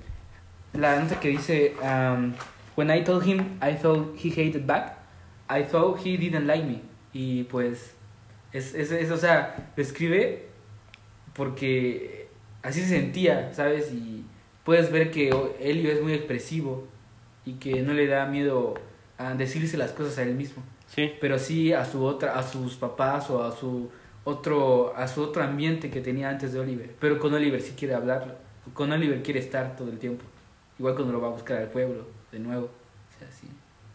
[0.73, 2.33] la nota que dice, um,
[2.77, 4.99] when I told him I thought he hated back,
[5.49, 6.83] I thought he didn't like me.
[7.13, 7.95] Y pues,
[8.53, 10.47] es, es, es, o sea, lo escribe
[11.35, 12.26] porque
[12.67, 13.93] así se sentía, ¿sabes?
[13.93, 14.25] Y
[14.65, 15.29] puedes ver que
[15.61, 16.87] Helio es muy expresivo
[17.45, 18.75] y que no le da miedo
[19.19, 21.13] a decirse las cosas a él mismo, Sí.
[21.21, 23.91] pero sí a su otra, a sus papás o a su
[24.25, 26.91] otro, a su otro ambiente que tenía antes de Oliver.
[26.99, 28.39] Pero con Oliver sí quiere hablar,
[28.75, 30.25] con Oliver quiere estar todo el tiempo,
[30.79, 33.49] igual cuando lo va a buscar al pueblo de nuevo, o sea, sí.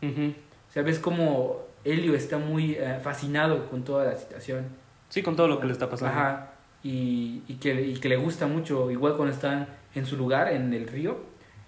[0.05, 0.33] Ujú.
[0.69, 4.65] O sea, ves como Helio está muy eh, fascinado con toda la situación.
[5.09, 6.17] Sí, con todo lo que le está pasando.
[6.17, 6.50] Ajá.
[6.83, 10.73] Y, y, que, y que le gusta mucho, igual cuando están en su lugar, en
[10.73, 11.19] el río,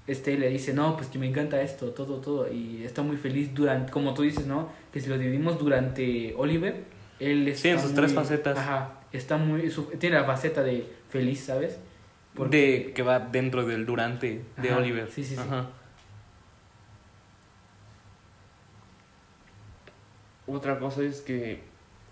[0.08, 2.52] este le dice, no, pues que me encanta esto, todo, todo.
[2.52, 4.70] Y está muy feliz durante, como tú dices, ¿no?
[4.92, 6.84] Que si lo dividimos durante Oliver,
[7.20, 8.58] él está Sí, en sus muy- tres facetas.
[8.58, 9.00] Ajá.
[9.12, 11.78] Está muy, su- tiene la faceta de feliz, ¿sabes?
[12.50, 15.10] De que va dentro del durante de Ajá, Oliver.
[15.12, 15.42] sí, sí, sí.
[15.42, 15.70] Ajá.
[20.48, 21.62] Otra cosa es que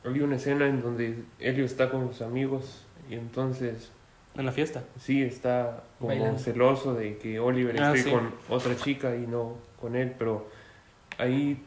[0.05, 3.91] había una escena en donde Helio está con sus amigos y entonces
[4.35, 4.83] En la fiesta.
[4.99, 6.39] sí está como Bailando.
[6.39, 8.15] celoso de que Oliver Ah, esté sí.
[8.15, 10.47] con otra chica y no con él, pero
[11.17, 11.61] ahí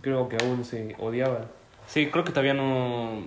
[0.00, 1.44] creo que aún se odiaban,
[1.86, 3.22] Sí, creo que todavía no,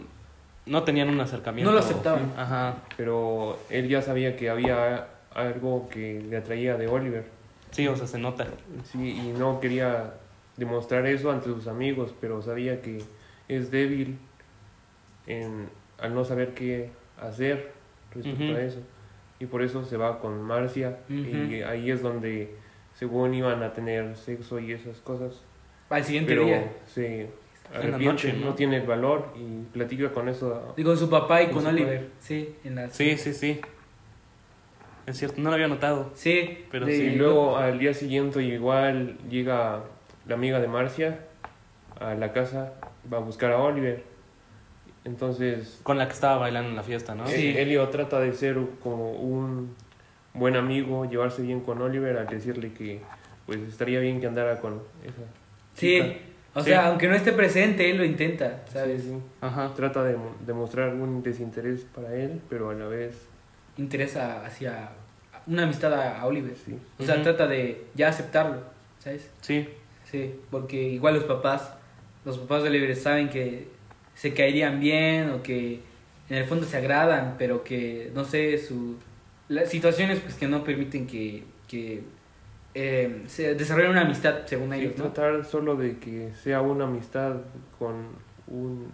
[0.68, 1.70] no tenían un acercamiento.
[1.72, 2.32] No lo aceptaban.
[2.38, 2.76] Ajá.
[2.96, 7.26] pero él ya sabía que había algo que le atraía de Oliver,
[7.72, 8.48] Sí, o sea, se nota.
[8.84, 10.14] sí, y no quería
[10.58, 13.02] demostrar eso ante sus amigos, pero sabía que
[13.48, 14.18] es débil
[15.28, 16.90] en, al no saber qué
[17.22, 17.72] hacer
[18.14, 18.80] respecto a eso.
[19.40, 22.56] Y por eso se va con Marcia y ahí es donde
[22.94, 25.42] según iban a tener sexo y esas cosas.
[25.90, 26.72] Al siguiente Pero día.
[26.86, 27.30] se
[27.72, 28.46] la arrepiente, noche, ¿no?
[28.48, 28.54] ¿no?
[28.56, 30.74] tiene el valor y platica con eso.
[30.78, 32.10] Y con su papá y Con Oliver.
[32.20, 32.90] Sí, en la...
[32.90, 33.60] Sí, sí, sí.
[35.08, 36.12] Es cierto, no lo había notado.
[36.14, 37.04] Sí, Pero de- sí.
[37.04, 39.82] Y luego al día siguiente igual llega
[40.28, 41.26] la amiga de Marcia
[42.00, 42.74] a la casa,
[43.12, 44.04] va a buscar a Oliver.
[45.04, 47.26] Entonces Con la que estaba bailando en la fiesta, ¿no?
[47.28, 47.50] Sí.
[47.50, 49.76] El- Elio trata de ser como un
[50.34, 53.02] buen amigo, llevarse bien con Oliver al decirle que
[53.46, 55.16] pues estaría bien que andara con esa
[55.74, 56.16] Sí, chica.
[56.54, 56.70] o Sí.
[56.70, 59.02] sea, aunque no esté presente, él lo intenta, ¿sabes?
[59.02, 59.18] Sí, sí.
[59.42, 59.74] Ajá.
[59.76, 63.28] Trata de demostrar algún desinterés para él, pero a la vez
[63.78, 64.90] Interesa hacia
[65.48, 66.56] una amistad a, Oliver.
[66.56, 66.78] sí.
[67.00, 68.62] O sea, trata de ya aceptarlo,
[69.00, 69.32] ¿sabes?
[69.42, 69.68] Sí.
[70.06, 71.74] Sí, porque igual los papás
[72.26, 73.68] los papás de Oliver saben que
[74.22, 75.80] se caerían bien o que
[76.30, 78.98] en el fondo se agradan, pero que, no sé, su...
[79.50, 82.04] Las situaciones pues que no permiten que, que
[82.76, 85.06] eh, se desarrollen una amistad, según Sí, ellos, ¿no?
[85.12, 87.34] tratar solo de que sea una amistad
[87.80, 87.96] con
[88.48, 88.92] un,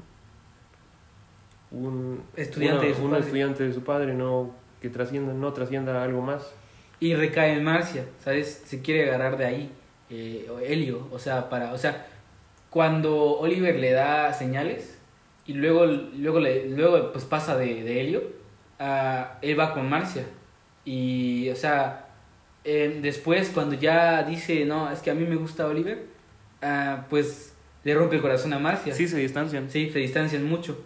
[1.71, 3.23] un Estudiante una- de su un padre.
[3.25, 6.53] estudiante de su padre, no que trascienda, no trascienda algo más.
[6.99, 8.63] Y recae en Marcia, ¿sabes?
[8.65, 9.71] Se quiere agarrar de ahí,
[10.09, 12.07] eh, o Helio, o sea, para, o sea,
[12.69, 14.96] cuando Oliver le da señales
[15.47, 18.23] y luego, luego, le, luego pues pasa de, de Helio,
[18.79, 20.25] ah, él va con Marcia.
[20.83, 22.09] Y, o sea,
[22.65, 26.05] eh, después cuando ya dice, no, es que a mí me gusta Oliver,
[26.61, 27.55] ah, pues
[27.85, 28.93] le rompe el corazón a Marcia.
[28.93, 29.69] Sí, se distancian.
[29.69, 30.83] Sí, se distancian mucho.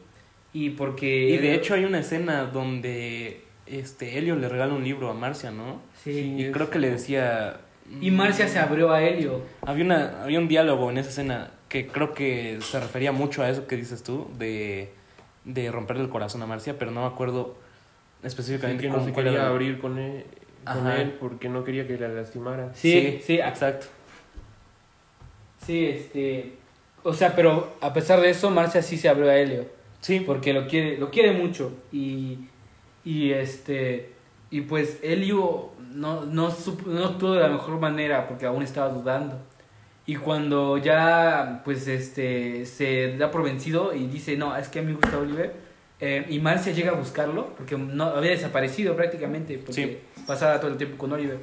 [0.54, 1.30] Y porque...
[1.30, 5.50] Y de hecho hay una escena donde este Helio le regala un libro a Marcia,
[5.50, 5.82] ¿no?
[6.04, 6.36] Sí.
[6.38, 7.62] Y creo que le decía...
[8.00, 9.41] Y Marcia se abrió a Helio.
[9.63, 13.50] Había, una, había un diálogo en esa escena que creo que se refería mucho a
[13.50, 14.92] eso que dices tú, de,
[15.46, 17.56] de romperle el corazón a Marcia, pero no me acuerdo
[18.22, 19.50] Sí, específicamente que no cómo- se cuál quería era.
[19.50, 20.26] abrir con él,
[20.66, 22.72] con él porque no quería que la lastimara.
[22.76, 23.88] Sí, sí, exacto.
[25.66, 26.54] Sí, este.
[27.04, 29.66] O sea, pero a pesar de eso, Marcia sí se abrió a Helio.
[30.02, 31.72] Sí, Porque lo quiere, lo quiere mucho.
[31.92, 32.38] Y.
[33.06, 34.12] Y este.
[34.50, 38.90] Y pues Helio no, no, supo- no actuó de la mejor manera porque aún estaba
[38.90, 39.40] dudando.
[40.12, 44.82] Y cuando ya, pues, este, se da por vencido y dice, no, es que a
[44.82, 45.54] mí me gusta Oliver,
[46.02, 50.76] eh, y Marcia llega a buscarlo, porque no, había desaparecido prácticamente, porque pasaba todo el
[50.76, 51.38] tiempo con Oliver.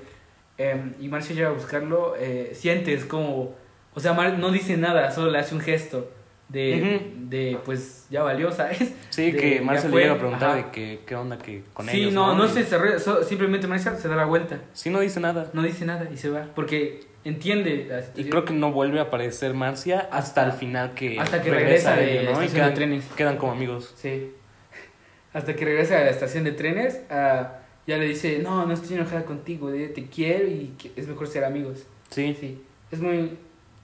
[0.59, 3.55] Eh, y Marcia llega a buscarlo, eh, sientes como,
[3.95, 6.11] o sea, Mar no dice nada, solo le hace un gesto
[6.49, 8.95] de, de pues, ya valió, ¿sabes?
[9.11, 10.57] sí, de- que ya Marcia le fue, llega a preguntar ajá.
[10.57, 12.13] de que, qué onda que con sí, ellos.
[12.15, 15.21] no, no, Y- se desarrolla, so- simplemente Marcia se da la vuelta, Sí, no dice
[15.21, 15.51] nada.
[15.53, 18.31] no dice nada y se va, porque entiende la Y situación.
[18.31, 21.95] creo que no vuelve a aparecer Marcia hasta, Hasta- el final que hasta que regresa
[21.97, 22.11] de ¿no?
[22.11, 23.05] Y estación de quedan, trenes.
[23.17, 23.93] quedan como amigos.
[23.97, 24.33] Sí.
[25.35, 28.97] Hasta que regresa a la estación de trenes, ah, ya le dice, no, no estoy
[28.97, 31.87] enojada contigo, te quiero y es mejor ser amigos.
[32.11, 33.37] Sí, Sí, es muy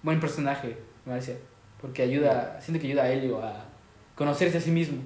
[0.02, 1.34] buen personaje, Marcia,
[1.84, 3.62] porque ayuda, siento que ayuda a Helio a
[4.14, 5.02] conocerse a sí mismo.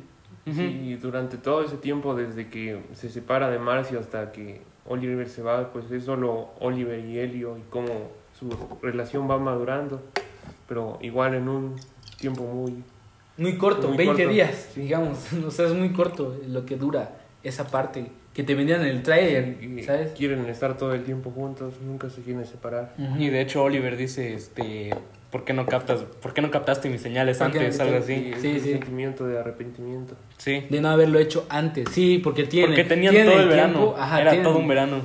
[0.47, 0.63] Ujú.
[0.63, 5.43] Y durante todo ese tiempo, desde que se separa de Marcia hasta que Oliver se
[5.43, 8.49] va, pues es solo Oliver y Helio y cómo su
[8.81, 10.01] relación va madurando,
[10.69, 11.75] pero igual en un
[12.17, 12.85] tiempo muy...
[13.37, 14.83] Muy corto, Muy 20 corto, días, sí.
[14.83, 17.11] digamos, o sea, es muy corto lo que dura
[17.43, 20.13] esa parte que te vendían en el trailer, y ¿sabes?
[20.13, 22.95] quieren estar todo el tiempo juntos, nunca se quieren separar.
[23.19, 24.91] Y de hecho Oliver dice, este,
[25.31, 27.81] ¿por qué no captas, por qué no captaste mis señales ¿Por qué antes?
[27.81, 28.33] Algo así.
[28.41, 28.71] Sí, ese sí.
[28.73, 30.15] sentimiento de arrepentimiento.
[30.39, 30.65] Sí.
[30.71, 33.95] De no haberlo hecho antes, sí, porque tiene, Porque tenían todo el tiempo, verano.
[33.99, 35.01] ajá, Era tienen- todo un verano.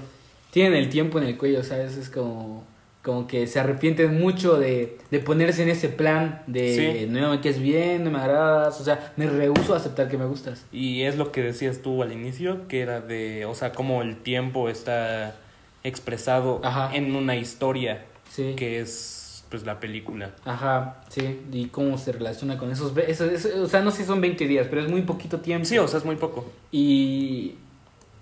[0.52, 1.98] tienen el tiempo en el cuello, ¿sabes?
[1.98, 2.64] Es como,
[3.02, 7.06] como que se arrepienten mucho de, de ponerse en ese plan de Sí.
[7.10, 10.24] no me quieres bien, no me agradas, o sea, me rehuso a aceptar que me
[10.26, 10.66] gustas.
[10.72, 14.16] Y es lo que decías tú al inicio, que era de, o sea, cómo el
[14.18, 15.36] tiempo está
[15.84, 16.96] expresado Ajá.
[16.96, 18.54] en una historia Sí.
[18.56, 19.20] que es
[19.54, 20.32] pues la película.
[20.46, 24.06] Ajá, sí, y cómo se relaciona con esos, esos, esos- o sea, no sé si
[24.06, 25.64] son 20 días, pero es muy poquito tiempo.
[25.64, 26.52] Sí, o sea, es muy poco.
[26.72, 27.54] Y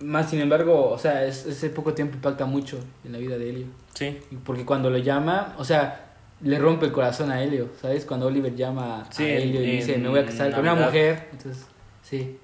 [0.02, 3.50] más sin embargo, o sea, es- ese poco tiempo impacta mucho en la vida de
[3.50, 3.66] Helio.
[3.94, 4.18] Sí.
[4.44, 6.10] Porque cuando lo llama, o sea,
[6.42, 8.04] le rompe el corazón a Helio, ¿sabes?
[8.04, 10.76] Cuando Oliver llama Sí, a Helio y en- dice, me voy a casar con una
[10.76, 11.30] mujer.
[11.32, 11.66] Entonces,
[12.02, 12.38] sí,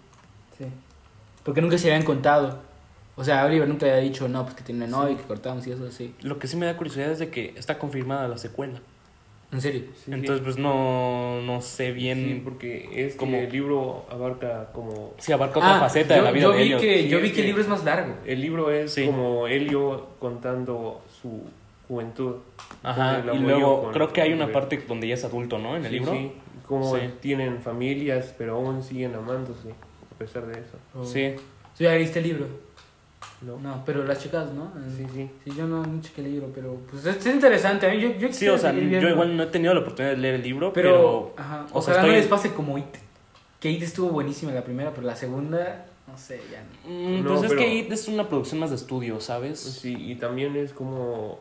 [0.58, 0.63] sí.
[1.43, 2.62] Porque nunca se habían contado.
[3.20, 5.72] O sea, Oliver nunca había dicho, no, pues que tiene novia y que cortamos y
[5.72, 6.14] eso, sí.
[6.22, 8.80] Lo que sí me da curiosidad es de que está confirmada la secuela.
[9.52, 9.84] En serio.
[9.96, 14.72] Sí, Entonces, pues no, no sé sí, bien porque es como- que el libro abarca
[14.74, 15.14] como...
[15.18, 16.82] si abarca otra Ah, faceta yo, de la vida yo de vi Elliot.
[16.82, 18.16] que, Sí, yo vi que que- el libro es más largo.
[18.26, 19.06] El libro es Sí.
[19.06, 21.44] como Helio contando su
[21.88, 22.36] juventud.
[22.84, 25.76] Ajá, y luego con creo que hay una parte donde ya es adulto, ¿no?
[25.78, 26.12] En el Sí, libro.
[26.12, 26.32] Sí,
[26.68, 27.02] como Sí.
[27.22, 30.78] tienen familias, pero aún siguen amándose, a pesar de eso.
[31.06, 31.36] Sí.
[31.78, 32.48] ¿Tú ya viste el libro?
[33.42, 33.60] ¿No?
[33.60, 34.72] No, pero las chicas, ¿no?
[34.96, 35.30] Sí, sí.
[35.46, 37.86] Sí, yo no, no chequé el libro, pero pues es, es interesante.
[37.88, 40.18] A mí yo, yo Sí, o sea, yo igual no he tenido la oportunidad de
[40.22, 41.44] leer el libro, Pero, pero...
[41.46, 42.86] ajá, o o sea, sea, no les pase como It.
[43.60, 46.90] Que It estuvo buenísima la primera, pero la segunda, no sé, ya no.
[46.92, 49.60] Mm, No, pues es pero- que It es una producción más de estudio, ¿sabes?
[49.60, 51.40] Sí, y también es como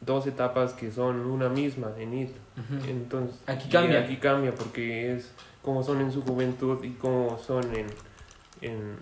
[0.00, 2.30] dos etapas que son una misma en IT.
[2.88, 4.00] Entonces, Aquí y cambia.
[4.00, 7.86] Aquí cambia porque es como son en su juventud y como son en,
[8.62, 8.96] en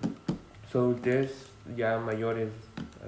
[0.70, 2.48] su adultez ya mayores,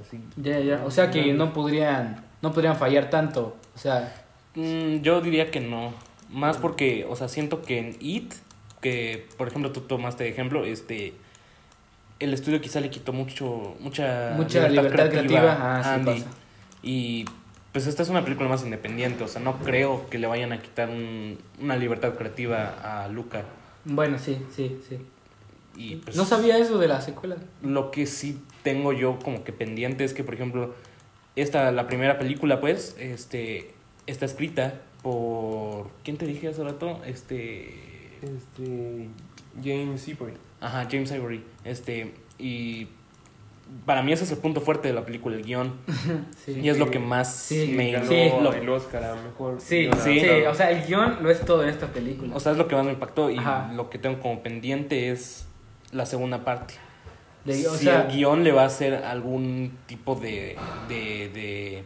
[0.01, 0.21] así.
[0.37, 0.83] Ya, ya.
[0.85, 3.57] O sea que no podrían, no podrían fallar tanto.
[3.75, 4.15] O sea,
[4.55, 5.95] Mm, yo diría que no.
[6.29, 8.35] Más porque, o sea, siento que en It,
[8.83, 11.15] que por ejemplo tú tomaste de ejemplo, este
[12.21, 15.57] el estudio quizá le quitó mucho mucha mucha libertad, creativa.
[15.59, 16.13] Ah, a sí Andy.
[16.21, 16.27] pasa.
[16.83, 17.25] Y
[17.73, 20.61] pues esta es una película más independiente, o sea, no creo que le vayan a
[20.61, 23.45] quitar un- una libertad creativa a Luca.
[23.87, 24.99] Bueno, sí, sí, sí.
[25.77, 27.37] Y pues, No sabía eso de la secuela.
[27.63, 30.75] Lo que sí tengo yo como que pendiente es que, por ejemplo,
[31.37, 33.71] esta, la primera película, pues, este,
[34.07, 35.91] está escrita por...
[36.05, 37.01] ¿Quién te dije hace rato?
[37.07, 38.19] Este...
[38.23, 39.09] Este,
[39.63, 40.35] James Seabury.
[40.61, 41.43] Ajá, James Ivory.
[41.65, 42.87] Este, y
[43.87, 45.75] para mí ese es el punto fuerte de la película, el guion.
[46.45, 46.61] Sí.
[46.61, 47.91] Y es lo que más Sí, me...
[47.93, 48.31] Ganó Sí.
[48.41, 49.61] lo- el Oscar a mejor.
[49.61, 52.35] Sí, sí, o sea, el guion lo es todo en esta película.
[52.37, 53.73] o sea, es lo que más me impactó y Ajá.
[53.75, 55.47] lo que tengo como pendiente es
[55.93, 56.75] la segunda parte.
[57.45, 60.57] De- o si sea, el guion le va a hacer algún tipo de,
[60.89, 61.85] de, de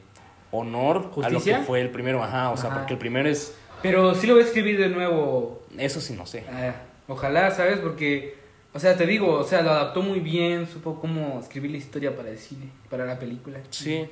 [0.50, 1.58] honor a lo ¿Justicia?
[1.58, 2.78] que fue el primero, ajá, o sea, Ajá.
[2.80, 5.62] porque el primero es, pero sí lo voy a escribir de nuevo.
[5.78, 6.44] eso sí no sé.
[6.50, 6.74] Ah,
[7.08, 7.78] ojalá, ¿sabes?
[7.78, 8.36] Porque,
[8.74, 12.14] o sea, te digo, o sea, lo adaptó muy bien, supo cómo escribir la historia
[12.16, 13.58] para el cine, para la película.
[13.70, 14.06] Sí,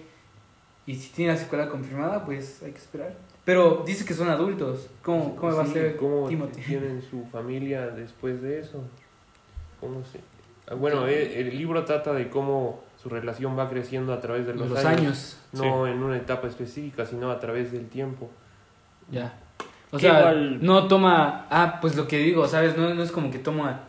[0.86, 3.14] Y si tiene la secuela confirmada, pues hay que esperar.
[3.44, 4.88] Pero dice que son adultos.
[5.02, 6.62] ¿Cómo, cómo va a Sí, ser ¿Cómo Timothy?
[6.62, 8.82] tienen su familia después de eso?
[9.84, 10.20] ¿Cómo se...?
[10.66, 14.54] Ah, Bueno, el, el libro trata de cómo su relación va creciendo a través de
[14.54, 15.36] los, Los años.
[15.52, 18.30] No en una etapa específica, sino a través del tiempo.
[19.10, 19.34] Ya.
[19.90, 21.46] O sea, igual- no toma.
[21.50, 22.76] Ah, pues lo que digo, ¿sabes?
[22.76, 23.82] No, no es como que toma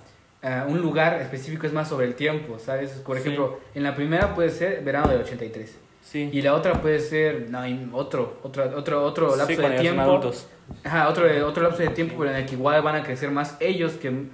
[0.44, 2.92] ah, un lugar específico, es más sobre el tiempo, ¿sabes?
[3.06, 3.22] Por Sí.
[3.22, 5.80] ejemplo, en la primera puede ser verano del 83.
[6.04, 6.30] sí.
[6.32, 10.02] Y la otra puede ser no, hay otro, otro, otro, otro lapso Sí, de tiempo.
[10.02, 10.48] adultos.
[10.84, 13.56] Ajá, otro, otro lapso de tiempo, pero en el que igual van a crecer más
[13.60, 14.26] ellos, que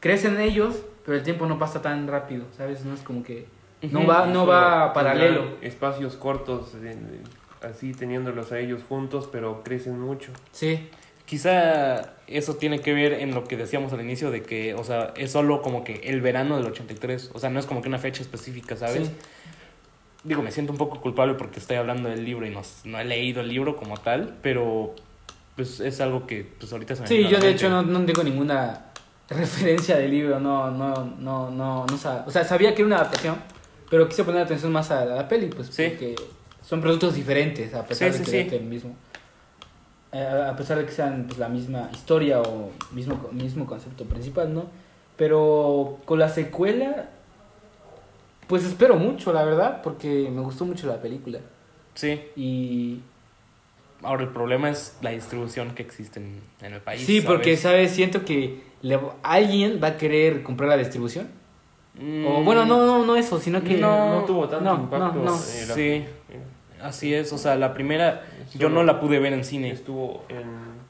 [0.00, 2.84] crecen ellos, pero el tiempo no pasa tan rápido, ¿sabes?
[2.84, 3.46] No es como que.
[3.90, 5.56] No va, no va paralelo.
[5.62, 7.22] Espacios cortos, en-
[7.62, 10.32] así teniéndolos a ellos juntos, pero crecen mucho.
[10.52, 10.88] Sí,
[11.26, 15.14] Quizá eso tiene que ver en lo que decíamos al inicio de que, o sea,
[15.16, 17.98] es solo como que el verano del 83, o sea, no es como que una
[17.98, 19.06] fecha específica, ¿sabes?
[19.06, 19.14] Sí.
[20.24, 23.04] Digo, me siento un poco culpable porque estoy hablando del libro y no, no he
[23.04, 24.96] leído el libro como tal, pero
[25.54, 28.24] pues es algo que pues ahorita se me Sí, yo de hecho no, no tengo
[28.24, 28.86] ninguna
[29.30, 32.96] referencia del libro, no, no, no, no, no sab- o sea, sabía que era una
[32.96, 33.36] adaptación,
[33.88, 35.84] pero quise poner atención más a la, peli, pues, Sí.
[35.88, 36.16] porque
[36.62, 38.40] son productos diferentes, a pesar Sí, de que sí.
[38.42, 38.94] trate el mismo,
[40.12, 44.52] eh, a pesar de que sean pues, la misma historia o mismo, mismo concepto principal,
[44.52, 44.64] ¿no?
[45.16, 47.08] Pero con la secuela,
[48.48, 51.38] pues espero mucho, la verdad, porque me gustó mucho la película
[51.94, 53.00] Sí, y
[54.02, 57.02] ahora el problema es la distribución que existe en, en el país.
[57.04, 57.90] Sí, porque, ¿sabes?
[57.92, 61.28] Siento que le- alguien va a querer comprar la distribución.
[62.00, 63.76] Mm, O bueno, no, no, no eso, sino que...
[63.76, 65.14] No, No tuvo tanto no, impacto.
[65.18, 65.30] no, no.
[65.32, 66.04] la- Sí.
[66.82, 69.70] Así es, o sea, la primera yo no la pude ver en cine.
[69.70, 70.44] Estuvo en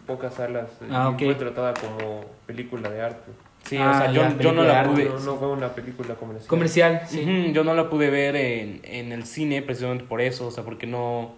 [0.06, 1.18] pocas salas Ah, y ok.
[1.24, 3.32] fue tratada como película de arte.
[3.64, 5.06] Sí, Ah, o sea, yo, yo no la pude...
[5.06, 6.46] No, no fue una película comercial.
[6.48, 7.50] Comercial, sí.
[7.52, 10.86] Yo no la pude ver en, en el cine precisamente por eso, o sea, porque
[10.86, 11.32] no...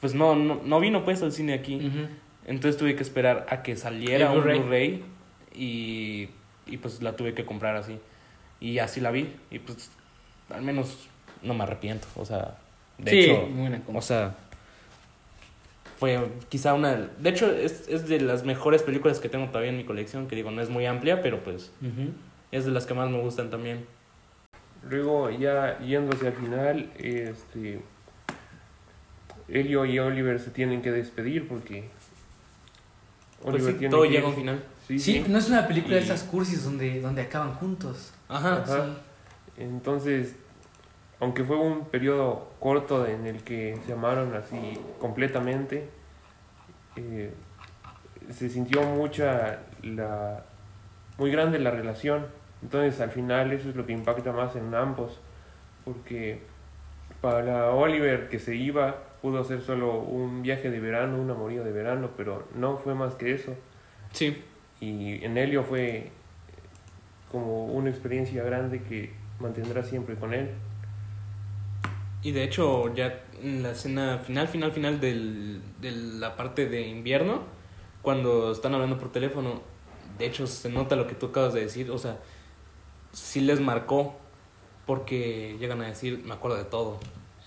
[0.00, 1.90] Pues no, no, no vino pues al cine aquí.
[2.46, 5.04] Entonces tuve que esperar a que saliera El un Blu-ray.
[5.54, 6.28] Y,
[6.66, 7.98] y pues la tuve que comprar así.
[8.60, 9.90] Y así la vi y pues
[10.50, 11.08] al menos
[11.42, 12.56] no me arrepiento, o sea,
[12.96, 13.98] de sí, hecho, muy buena compra.
[13.98, 14.34] o sea,
[15.98, 16.94] fue quizá una...
[16.96, 20.36] De hecho, es, es de las mejores películas que tengo todavía en mi colección, que
[20.36, 21.72] digo, no es muy amplia, pero pues
[22.50, 23.84] es de las que más me gustan también.
[24.88, 27.80] Luego, ya yéndose al final, este.
[29.48, 31.88] Elio y Oliver se tienen que despedir porque.
[33.42, 34.64] Pues sí, tiene todo que llega a un final.
[34.86, 35.24] Sí, Sí, sí.
[35.28, 38.12] no es una película de esas cursis donde, donde acaban juntos.
[38.28, 38.62] Ajá.
[38.62, 38.86] Ajá.
[39.56, 40.34] Entonces,
[41.20, 45.88] aunque fue un periodo corto en el que se amaron así completamente,
[46.96, 47.32] eh,
[48.30, 50.44] se sintió mucha la
[51.18, 52.26] muy grande la relación.
[52.62, 55.20] Entonces, al final eso es lo que impacta más en ambos,
[55.84, 56.42] porque
[57.20, 61.72] para Oliver que se iba pudo ser solo un viaje de verano, un amorío de
[61.72, 63.54] verano, pero no fue más que eso.
[64.12, 64.42] Sí.
[64.80, 66.10] Y en Helio fue
[67.30, 70.50] como una experiencia grande que mantendrá siempre con él.
[72.22, 76.88] Y de hecho, ya en la escena final, final, final del, de la parte de
[76.88, 77.42] invierno,
[78.02, 79.62] cuando están hablando por teléfono,
[80.18, 82.18] de hecho se nota lo que tú acabas de decir, o sea,
[83.12, 84.16] sí les marcó,
[84.86, 86.98] porque llegan a decir, me acuerdo de todo.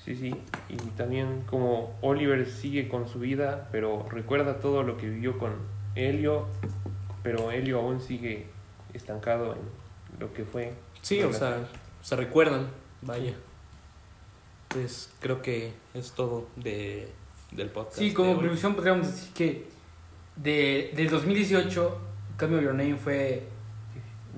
[0.03, 0.33] Sí, sí.
[0.69, 5.53] Y también como Oliver sigue con su vida, pero recuerda todo lo que vivió con
[5.95, 6.47] Helio,
[7.23, 8.47] pero Helio aún sigue
[8.93, 9.59] estancado en
[10.19, 10.73] lo que fue.
[11.01, 11.67] Sí, o sea,
[12.01, 12.69] se recuerdan,
[13.01, 13.33] vaya.
[14.69, 17.09] Pues creo que es todo de,
[17.51, 17.97] del podcast.
[17.97, 19.67] Sí, de como conclusión podríamos decir que
[20.35, 22.01] de, del 2018,
[22.37, 23.43] Cambio Your Name fue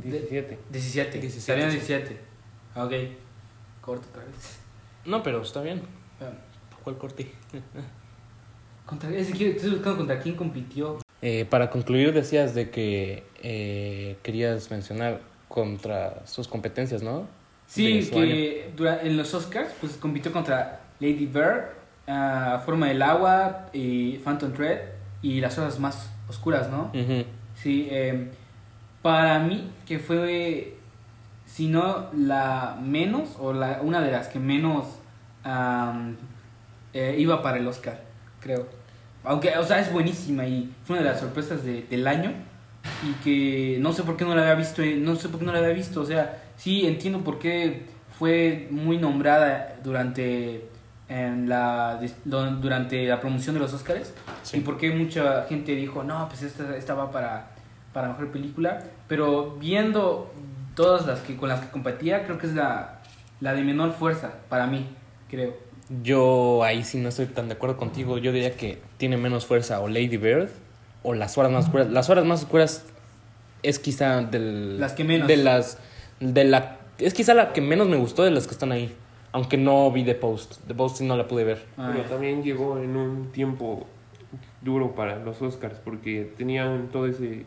[0.03, 0.59] 17.
[0.71, 1.19] 17.
[1.19, 1.77] 17, Salieron sí.
[1.77, 2.17] 17.
[2.75, 2.93] Ah, Ok.
[3.81, 4.62] Corto otra vez.
[5.05, 5.81] No, pero está bien.
[6.21, 6.31] Ah.
[6.83, 7.31] ¿Cuál corte?
[8.85, 10.99] Contra, ese quiero- estoy buscando contra quién compitió.
[11.21, 17.27] Eh, para concluir, decías de que eh, querías mencionar contra sus competencias, ¿no?
[17.65, 21.69] Sí, que dura- en los Oscars pues compitió contra Lady Bird,
[22.07, 24.79] ah, Forma del Agua, y Phantom Thread
[25.21, 26.91] y las horas más oscuras, ¿no?
[27.55, 28.29] Sí, eh,
[29.01, 30.75] para mí que fue,
[31.53, 34.85] si no la menos o la, una de las que menos
[36.93, 38.01] eh, iba para el Oscar,
[38.39, 38.67] creo.
[39.23, 42.31] Aunque, o sea, es buenísima y fue una de las sorpresas de- del año
[43.07, 45.45] y que no sé por qué no la había visto, eh, no sé por qué
[45.45, 47.85] no la había visto, o sea, sí entiendo por qué
[48.19, 50.69] fue muy nombrada durante
[51.09, 54.57] en la durante la promoción de los Oscars Sí.
[54.57, 57.51] y por qué mucha gente dijo, no, pues esta, esta va para,
[57.93, 58.81] para mejor película.
[59.07, 60.33] Pero viendo
[60.75, 63.01] todas las que con las que competía, creo que es la,
[63.39, 64.87] la de menor fuerza para mí,
[65.29, 65.55] creo.
[66.01, 68.17] Yo ahí sí no estoy tan de acuerdo contigo.
[68.17, 70.49] Yo diría que tiene menos fuerza o Lady Bird
[71.03, 71.89] o las horas más oscuras.
[71.89, 72.85] Las horas más oscuras
[73.61, 75.27] es quizá del, Las que menos.
[75.27, 75.77] de las
[76.19, 78.95] de la es quizá la que menos me gustó de las que están ahí.
[79.33, 80.59] Aunque no vi The Post.
[80.67, 81.65] The Post sí no la pude ver.
[81.77, 83.85] Ah, Pero también llegó en un tiempo
[84.61, 87.45] duro para los Oscars porque tenían todo ese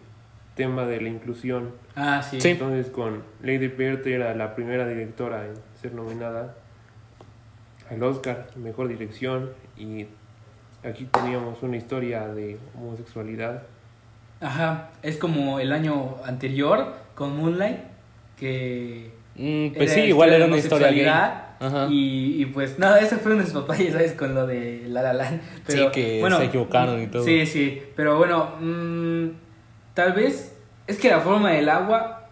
[0.56, 1.70] tema de la inclusión.
[1.94, 2.40] Ah, sí.
[2.40, 2.48] Sí.
[2.48, 6.56] Entonces con Lady Bird era la primera directora en ser nominada
[7.90, 10.06] al Oscar, mejor dirección y
[10.82, 13.62] aquí teníamos una historia de homosexualidad.
[14.40, 17.78] Ajá, es como el año anterior con Moonlight,
[18.36, 19.12] que...
[19.36, 21.06] Mm, pues sí, la igual era una historia gay.
[21.06, 21.86] Ajá.
[21.90, 24.12] Y, y pues, no, ese fue un despapalle, ¿sabes?
[24.12, 25.40] Con lo de La La Land.
[25.66, 27.24] Pero, Sí, que bueno, se equivocaron y todo.
[27.24, 29.28] Sí, sí, pero bueno, mm,
[29.96, 30.52] tal vez
[30.86, 32.28] es que la forma del agua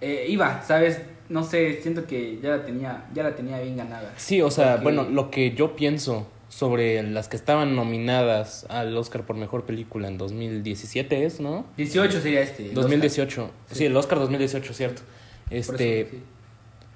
[0.00, 1.00] eh, iba, ¿sabes?
[1.28, 4.14] No sé, siento que ya la tenía, ya la tenía bien ganada.
[4.16, 8.96] Sí, o sea, Porque- bueno, lo que yo pienso sobre las que estaban nominadas al
[8.96, 11.66] Oscar por mejor película en 2017 es, ¿no?
[11.76, 12.68] 18 sería este.
[12.70, 13.50] el 2018.
[13.66, 13.74] Sí.
[13.74, 15.02] Sí, el Oscar 2018, cierto.
[15.50, 16.22] Este, eso, sí.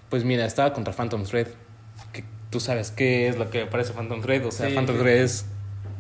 [0.09, 1.49] pues mira, estaba contra Phantom Thread.
[2.15, 4.97] Que tú sabes qué es lo que parece Phantom Thread, o sea, Sí, Phantom.
[4.97, 5.45] Thread es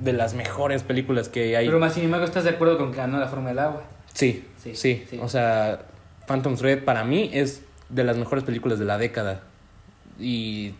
[0.03, 1.66] de las mejores películas que hay.
[1.66, 3.82] Pero más sin embargo, ¿estás de acuerdo con que ganó la forma del agua?
[4.14, 5.18] Sí, Sí, sí, sí.
[5.20, 5.82] O sea,
[6.26, 9.42] Phantom Thread para mí es de las mejores películas de la década.
[10.18, 10.74] Y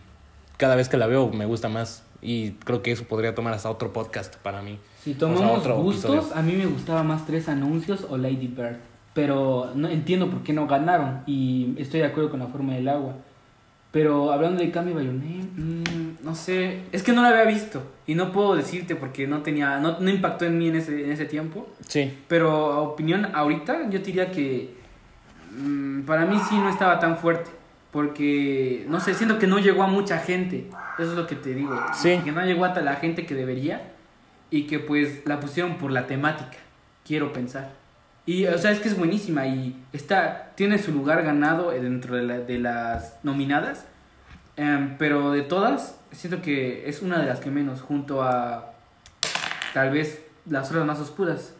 [0.57, 2.03] cada vez que la veo me gusta más.
[2.21, 4.79] Y creo que eso podría tomar hasta otro podcast para mí.
[5.03, 6.35] Si O sea, tomamos gustos, episodio.
[6.35, 8.77] a mí me gustaba más Tres Anuncios o Lady Bird.
[9.13, 11.21] Pero no entiendo por qué no ganaron.
[11.27, 13.15] Y estoy de acuerdo con la forma del agua.
[13.93, 16.81] Pero hablando de Cami by Your Name, mm, no sé.
[16.91, 17.83] Es que no la había visto.
[18.07, 19.79] Y no puedo decirte porque no tenía.
[19.79, 21.69] No, no impactó en mí en ese, en ese tiempo.
[21.87, 24.73] Sí, Pero a opinión ahorita, yo diría que.
[25.51, 27.51] mm, para mí sí no estaba tan fuerte.
[27.91, 30.65] Porque, no sé, siento que no llegó a mucha gente.
[30.97, 31.79] Eso es lo que te digo.
[31.93, 32.19] Sí.
[32.23, 33.91] Que no llegó a la gente que debería.
[34.49, 36.57] Y que pues la pusieron por la temática.
[37.05, 37.82] Quiero pensar.
[38.25, 39.45] Y, o sea, es que es buenísima.
[39.47, 43.85] Y está, tiene su lugar ganado dentro de, la- de las nominadas.
[44.55, 47.81] Em, pero de todas, siento que es una de las que menos.
[47.81, 48.73] Junto a
[49.73, 51.53] tal vez las horas más oscuras.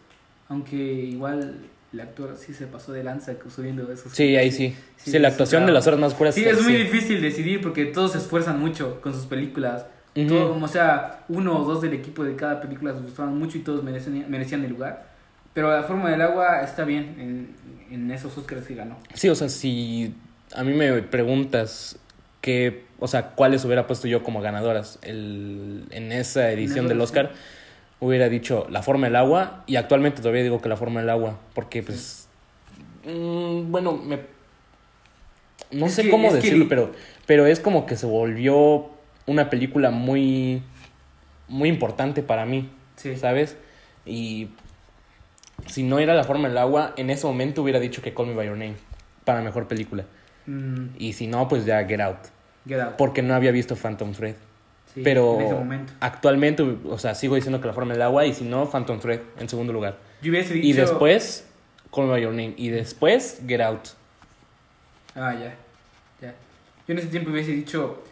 [0.49, 1.57] Aunque igual
[1.91, 4.11] el actor sí se pasó de lanza subiendo esos.
[4.13, 4.75] sí, ahí sí.
[4.97, 5.67] Sí, Sí, la actuación claro.
[5.67, 6.35] de las horas más oscuras.
[6.35, 6.83] Sí, es muy sí.
[6.83, 9.85] difícil decidir porque todos se esfuerzan mucho con sus películas.
[10.15, 10.27] Ujú.
[10.27, 13.61] Todo- o sea, uno o dos del equipo de cada película se esforzaban mucho y
[13.61, 15.12] todos merecían, merecían el lugar.
[15.53, 17.55] Pero la forma del agua está bien en,
[17.93, 18.97] en esos Oscars que ganó.
[19.13, 20.15] Sí, o sea, si
[20.55, 21.97] a mí me preguntas
[22.41, 26.99] qué, o sea, cuáles hubiera puesto yo como ganadoras el, en esa edición del.
[27.01, 27.31] Oscar,
[27.99, 31.39] hubiera dicho La Forma del Agua y actualmente todavía digo que La Forma del Agua,
[31.53, 32.27] porque pues,
[33.05, 34.19] mm, bueno, me,
[35.71, 36.91] no Es sé que- cómo que decirlo, pero,
[37.25, 38.89] pero es como que se volvió
[39.25, 40.61] una película muy,
[41.47, 42.69] muy importante para mí.
[42.95, 43.15] Sí.
[43.15, 43.55] ¿sabes?
[44.05, 44.49] Y
[45.67, 48.33] si no era La Forma del Agua, en ese momento hubiera dicho que Call Me
[48.33, 48.75] By Your Name
[49.25, 50.05] para mejor película.
[50.45, 52.17] Mm, Y si no, pues ya Get Out.
[52.67, 52.95] Get Out.
[52.97, 54.35] Porque no había visto Phantom Thread.
[54.93, 55.93] Sí, Pero En ese momento.
[56.01, 59.19] actualmente, o sea, sigo diciendo que La Forma del Agua y si no, Phantom Thread
[59.39, 59.97] en segundo lugar.
[60.21, 60.67] Yo hubiese dicho.
[60.67, 61.47] Y después,
[61.93, 62.53] Call Me By Your Name.
[62.57, 63.87] Y después, Get Out.
[65.15, 65.55] Ah, ya.
[66.21, 66.33] Ya.
[66.87, 68.03] Yo en ese tiempo hubiese dicho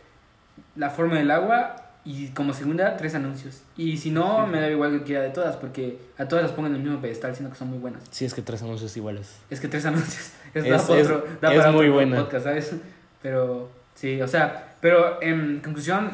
[0.76, 3.62] La forma del agua y como segunda, tres anuncios.
[3.78, 6.72] Y si no, me da igual que quiera de todas porque a todas las pongan
[6.74, 8.04] en el mismo pedestal, siendo que son muy buenas.
[8.10, 9.38] Sí, es que tres anuncios iguales.
[9.50, 10.32] Es que tres anuncios.
[10.54, 12.18] Es, Es- da es- otro, da es para muy otro buena.
[12.18, 12.76] podcast, ¿sabes?
[13.22, 16.10] Pero, sí, o sea, pero en conclusión,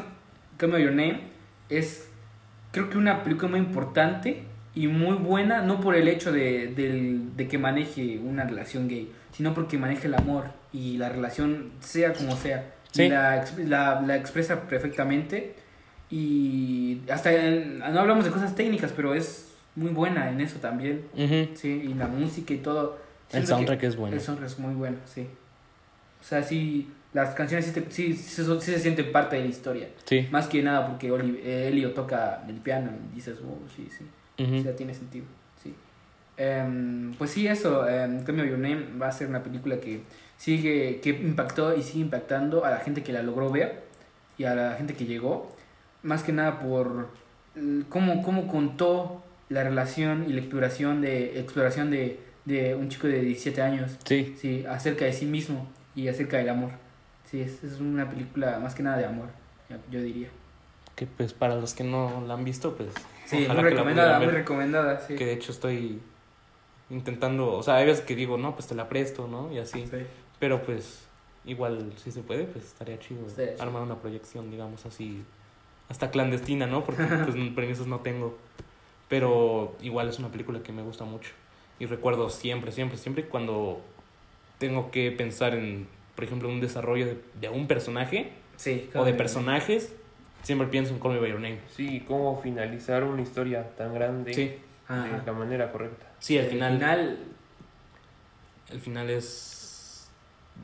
[0.58, 1.20] Call Me By Your Name
[1.70, 2.08] es,
[2.72, 4.42] creo que una película muy importante
[4.74, 9.10] y muy buena, no por el hecho de, del- de que maneje una relación gay,
[9.32, 12.74] sino porque maneja el amor y la relación sea como sea.
[12.92, 13.08] Sí.
[13.08, 15.54] La, la, la expresa perfectamente
[16.10, 21.04] Y hasta en- no hablamos de cosas técnicas, pero es muy buena en eso también.
[21.54, 22.98] Sí, y la música y todo.
[23.30, 24.16] El Siento que soundtrack es bueno.
[24.16, 25.26] El soundtrack es muy bueno, sí.
[26.20, 29.88] O sea, sí, las canciones sí, te- sí, sí, se sienten parte de la historia.
[30.04, 30.26] Sí.
[30.30, 34.04] Más que nada porque Oli- eh, Elio toca el piano y dices, oh, sí, sí.
[34.42, 34.62] Ujú.
[34.64, 35.26] Ya tiene sentido,
[35.62, 35.74] sí.
[36.36, 40.00] Em, pues sí, eso, um, Cambio Your Name va a ser una película que
[40.38, 43.82] sigue, que impactó y sigue impactando a la gente que la logró ver
[44.38, 45.54] y a la gente que llegó,
[46.02, 47.08] más que nada por
[47.54, 53.06] mm, cómo, cómo contó la relación y la exploración de, exploración de, de un chico
[53.06, 54.34] de 17 años, Sí.
[54.38, 56.70] sí, acerca de sí mismo y acerca del amor.
[57.24, 59.28] Sí, es, es una película más que nada de amor,
[59.90, 60.28] yo- diría.
[60.96, 62.88] Que pues para los que no la han visto, pues.
[63.24, 65.14] Sí, muy recomendada, muy recomendada, sí.
[65.14, 66.00] Que de hecho estoy
[66.90, 67.52] intentando.
[67.52, 69.52] O sea, hay veces que digo, no, pues te la presto, ¿no?
[69.52, 69.86] Y así.
[69.86, 69.98] Sí.
[70.40, 71.06] Pero pues,
[71.44, 73.62] igual si se puede, pues estaría chido Estaría chido.
[73.62, 75.22] armar una proyección, digamos así,
[75.88, 76.84] hasta clandestina, ¿no?
[76.84, 78.36] Porque pues permisos no tengo.
[79.08, 81.30] Pero igual es una película que me gusta mucho.
[81.78, 83.80] Y recuerdo siempre, siempre, siempre cuando
[84.58, 89.14] tengo que pensar en, por ejemplo, un desarrollo de, de un personaje Sí, o de
[89.14, 89.94] personajes,
[90.42, 91.60] siempre pienso en Call Me By Your Name.
[91.74, 94.58] Sí, cómo finalizar una historia tan grande Sí, de
[94.88, 95.22] Ajá.
[95.24, 96.06] la manera correcta.
[96.18, 97.18] sí, al final, final
[98.72, 100.10] el final es...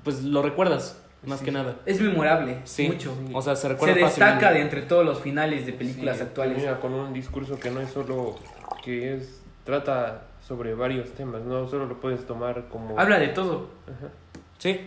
[0.02, 1.76] Pues lo recuerdas, más sí, que nada.
[1.86, 3.16] Es memorable, Sí, mucho.
[3.32, 4.54] o sea, se Se recuerda destaca fácilmente.
[4.54, 6.56] de entre todos los finales de películas Sí, actuales.
[6.56, 8.36] termina con un discurso que no es solo
[8.84, 13.68] que es trata sobre varios temas, no solo lo puedes tomar como Habla de todo,
[13.86, 14.10] Ajá.
[14.58, 14.78] Sí,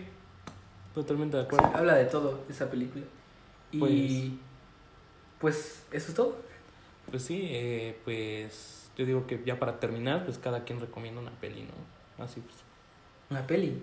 [0.94, 1.70] totalmente de acuerdo.
[1.74, 3.04] habla de todo esa película.
[3.72, 4.38] Y
[5.40, 6.36] pues eso es todo.
[7.10, 11.30] Pues sí, eh, pues yo digo que ya para terminar, pues cada quien recomienda una
[11.32, 12.24] peli, ¿no?
[12.24, 12.56] Así pues.
[13.30, 13.82] Una peli.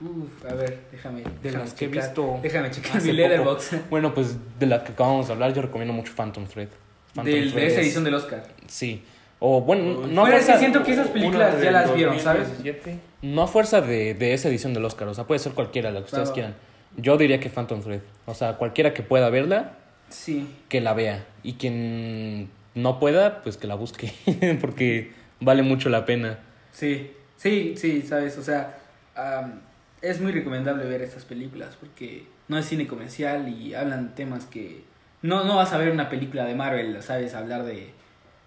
[0.00, 1.22] Uf, a ver, déjame.
[1.22, 3.76] De déjame las que he visto Déjame checar mi letterbox.
[3.90, 6.68] Bueno, pues de la que acabamos de hablar, yo recomiendo mucho Phantom Thread.
[7.14, 8.42] Phantom Del- Thread de esa es- edición del Oscar.
[8.66, 9.02] Sí.
[9.38, 12.48] O bueno, no a Pero es que siento que esas películas ya las vieron, ¿sabes?
[12.48, 12.98] 2017.
[13.22, 15.98] no a fuerza de, de esa edición del Oscar, o sea, puede ser cualquiera, la
[16.00, 16.34] que ustedes Claro.
[16.34, 16.54] quieran.
[16.96, 18.00] Yo diría que Phantom Thread.
[18.26, 19.72] O sea, cualquiera que pueda verla,
[20.10, 20.46] Sí.
[20.68, 21.24] que la vea.
[21.42, 24.12] Y quien no pueda, pues que la busque.
[24.60, 26.38] Porque vale mucho la pena.
[26.70, 28.78] Sí, sí, sí, sabes, o sea,
[29.16, 29.60] am,
[30.02, 34.82] es muy recomendable ver estas películas porque no es cine comercial y hablan temas que
[35.22, 37.90] no, no vas a ver una película de Marvel, sabes, hablar de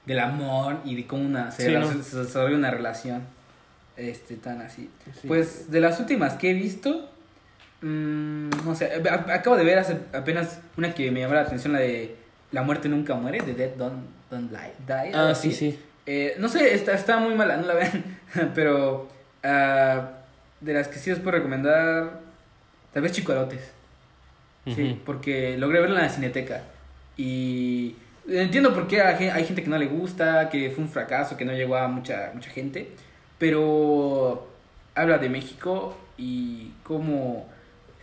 [0.05, 2.03] del amor y de cómo una, se, Sí, rela- ¿no?
[2.03, 3.23] se desarrolla una relación
[3.97, 4.89] este tan así.
[5.19, 5.27] Sí.
[5.27, 7.09] Pues de las últimas que he visto,
[7.81, 11.73] mm, no sé, a- acabo de ver hace apenas una que me llamó la atención,
[11.73, 12.15] la de
[12.51, 15.11] La muerte nunca muere, de Dead Don't, Don't Die.
[15.13, 15.51] Ah, así.
[15.51, 15.79] sí, sí.
[16.05, 18.03] Eh, no sé, está, está muy mala, no la vean.
[18.55, 19.09] Pero
[19.43, 20.09] ah,
[20.61, 22.19] de las que sí os puedo recomendar,
[22.93, 23.71] tal vez Chicolotes.
[24.75, 26.63] Sí, porque logré verla en la cineteca.
[27.17, 27.95] Y
[28.27, 31.37] entiendo por qué hay gen- hay gente que no le gusta, que fue un fracaso,
[31.37, 32.89] que no llegó a mucha, mucha gente.
[33.37, 34.47] Pero
[34.95, 37.47] habla de México y cómo,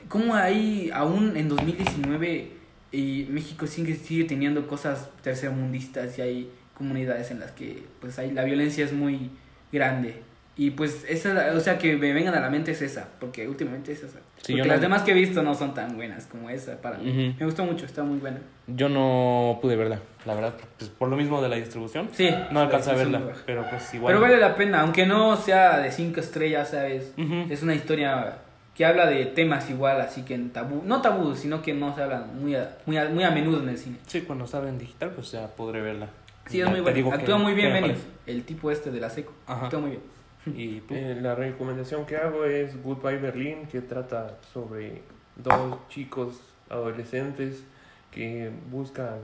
[0.09, 2.51] cómo ahí, aún en 2019,
[2.93, 8.31] y México sigue, sigue teniendo cosas tercermundistas y hay comunidades en las que pues hay,
[8.33, 9.31] la violencia es muy
[9.73, 10.23] grande.
[10.55, 13.93] Y pues esa, o sea, que me vengan a la mente es esa, porque últimamente
[13.93, 14.19] es esa.
[14.43, 16.99] Sí, porque las no- demás que he visto no son tan buenas como esa para
[16.99, 17.35] mí.
[17.39, 18.39] Me gustó mucho, está muy buena.
[18.67, 20.55] Yo no pude verla, la verdad.
[20.79, 22.11] Pues por lo mismo de la distribución.
[22.13, 22.29] Sí.
[22.51, 23.23] No alcancé a verla.
[23.47, 24.13] Pero pues igual.
[24.13, 27.15] Pero vale la pena, aunque no sea de cinco estrellas, ¿sabes?
[27.49, 28.39] Es una historia
[28.75, 32.03] que habla de temas igual, así que en tabú, no tabú, sino que no se
[32.03, 33.97] hablan muy a, muy a, muy a menudo en el cine.
[34.07, 36.09] Sí, cuando salga en digital, pues ya podré verla.
[36.47, 37.95] Sí, Ya es muy digo Actúa muy bien Benny,
[38.27, 39.33] el tipo este de la seco.
[39.47, 39.65] Ajá.
[39.67, 40.03] Actúa muy bien.
[40.47, 40.95] ¿Y tú?
[40.97, 45.03] Eh, la recomendación que hago es Goodbye Berlin, que trata sobre
[45.37, 47.63] dos chicos adolescentes
[48.11, 49.19] que buscan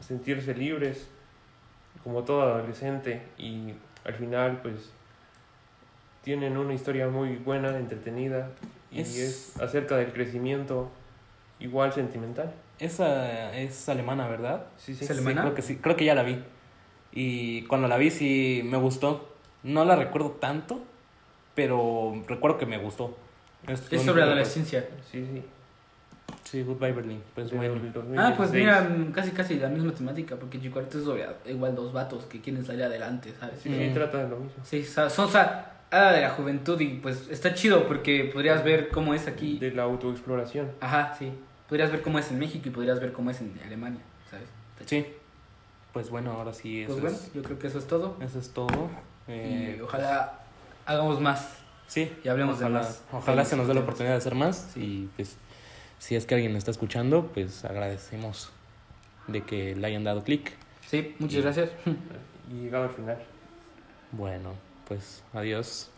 [0.00, 1.06] sentirse libres,
[2.02, 3.74] como todo adolescente, y
[4.04, 4.90] al final pues
[6.22, 8.50] tienen una historia muy buena, entretenida,
[8.90, 10.90] y Es- es, acerca del crecimiento
[11.60, 12.52] igual sentimental.
[12.78, 14.66] Esa es alemana, ¿verdad?
[14.78, 15.04] Sí, sí.
[15.04, 15.42] ¿Es Sí, alemana?
[15.42, 15.76] creo que sí.
[15.76, 16.42] Creo que ya la vi.
[17.12, 19.33] Y cuando la vi sí me gustó.
[19.64, 20.80] No la recuerdo tanto,
[21.54, 23.16] pero recuerdo que me gustó.
[23.66, 24.86] Es, sobre adolescencia.
[25.10, 25.42] Sí, sí.
[26.44, 27.22] Sí, Goodbye Berlin.
[27.34, 27.74] Pues bueno.
[27.74, 28.18] 2016.
[28.18, 31.92] Ah, pues mira, mm, casi casi la misma temática, porque Chico es sobre igual dos
[31.92, 33.60] vatos que quieren salir adelante, ¿sabes?
[33.60, 33.94] Sí, sí, Mm.
[33.94, 34.62] trata de lo mismo.
[34.64, 38.88] Sí, son, o sea, habla de la juventud y pues está chido porque podrías ver
[38.90, 39.58] cómo es aquí.
[39.58, 40.70] De la autoexploración.
[40.80, 41.32] Ajá, sí.
[41.68, 44.00] Podrías ver cómo es en México y podrías ver cómo es en Alemania,
[44.30, 44.46] ¿sabes?
[44.86, 45.06] Sí.
[45.94, 48.16] Pues bueno, ahora sí, eso, Pues bueno, es, yo creo que eso es todo.
[48.20, 48.90] eso es todo.
[49.28, 50.40] Eh, y ojalá
[50.86, 51.56] hagamos más.
[51.86, 54.70] Sí, y hablemos de más Ojalá se nos dé la oportunidad de hacer más.
[54.74, 54.80] Sí.
[54.80, 55.36] Y pues,
[55.98, 58.50] si es que alguien está escuchando, pues agradecemos.
[59.26, 60.52] de que le hayan dado clic.
[60.86, 61.70] Sí, muchas Y- gracias.
[62.50, 63.18] Y llegaba al final.
[64.12, 64.52] Bueno,
[64.86, 65.88] pues adiós.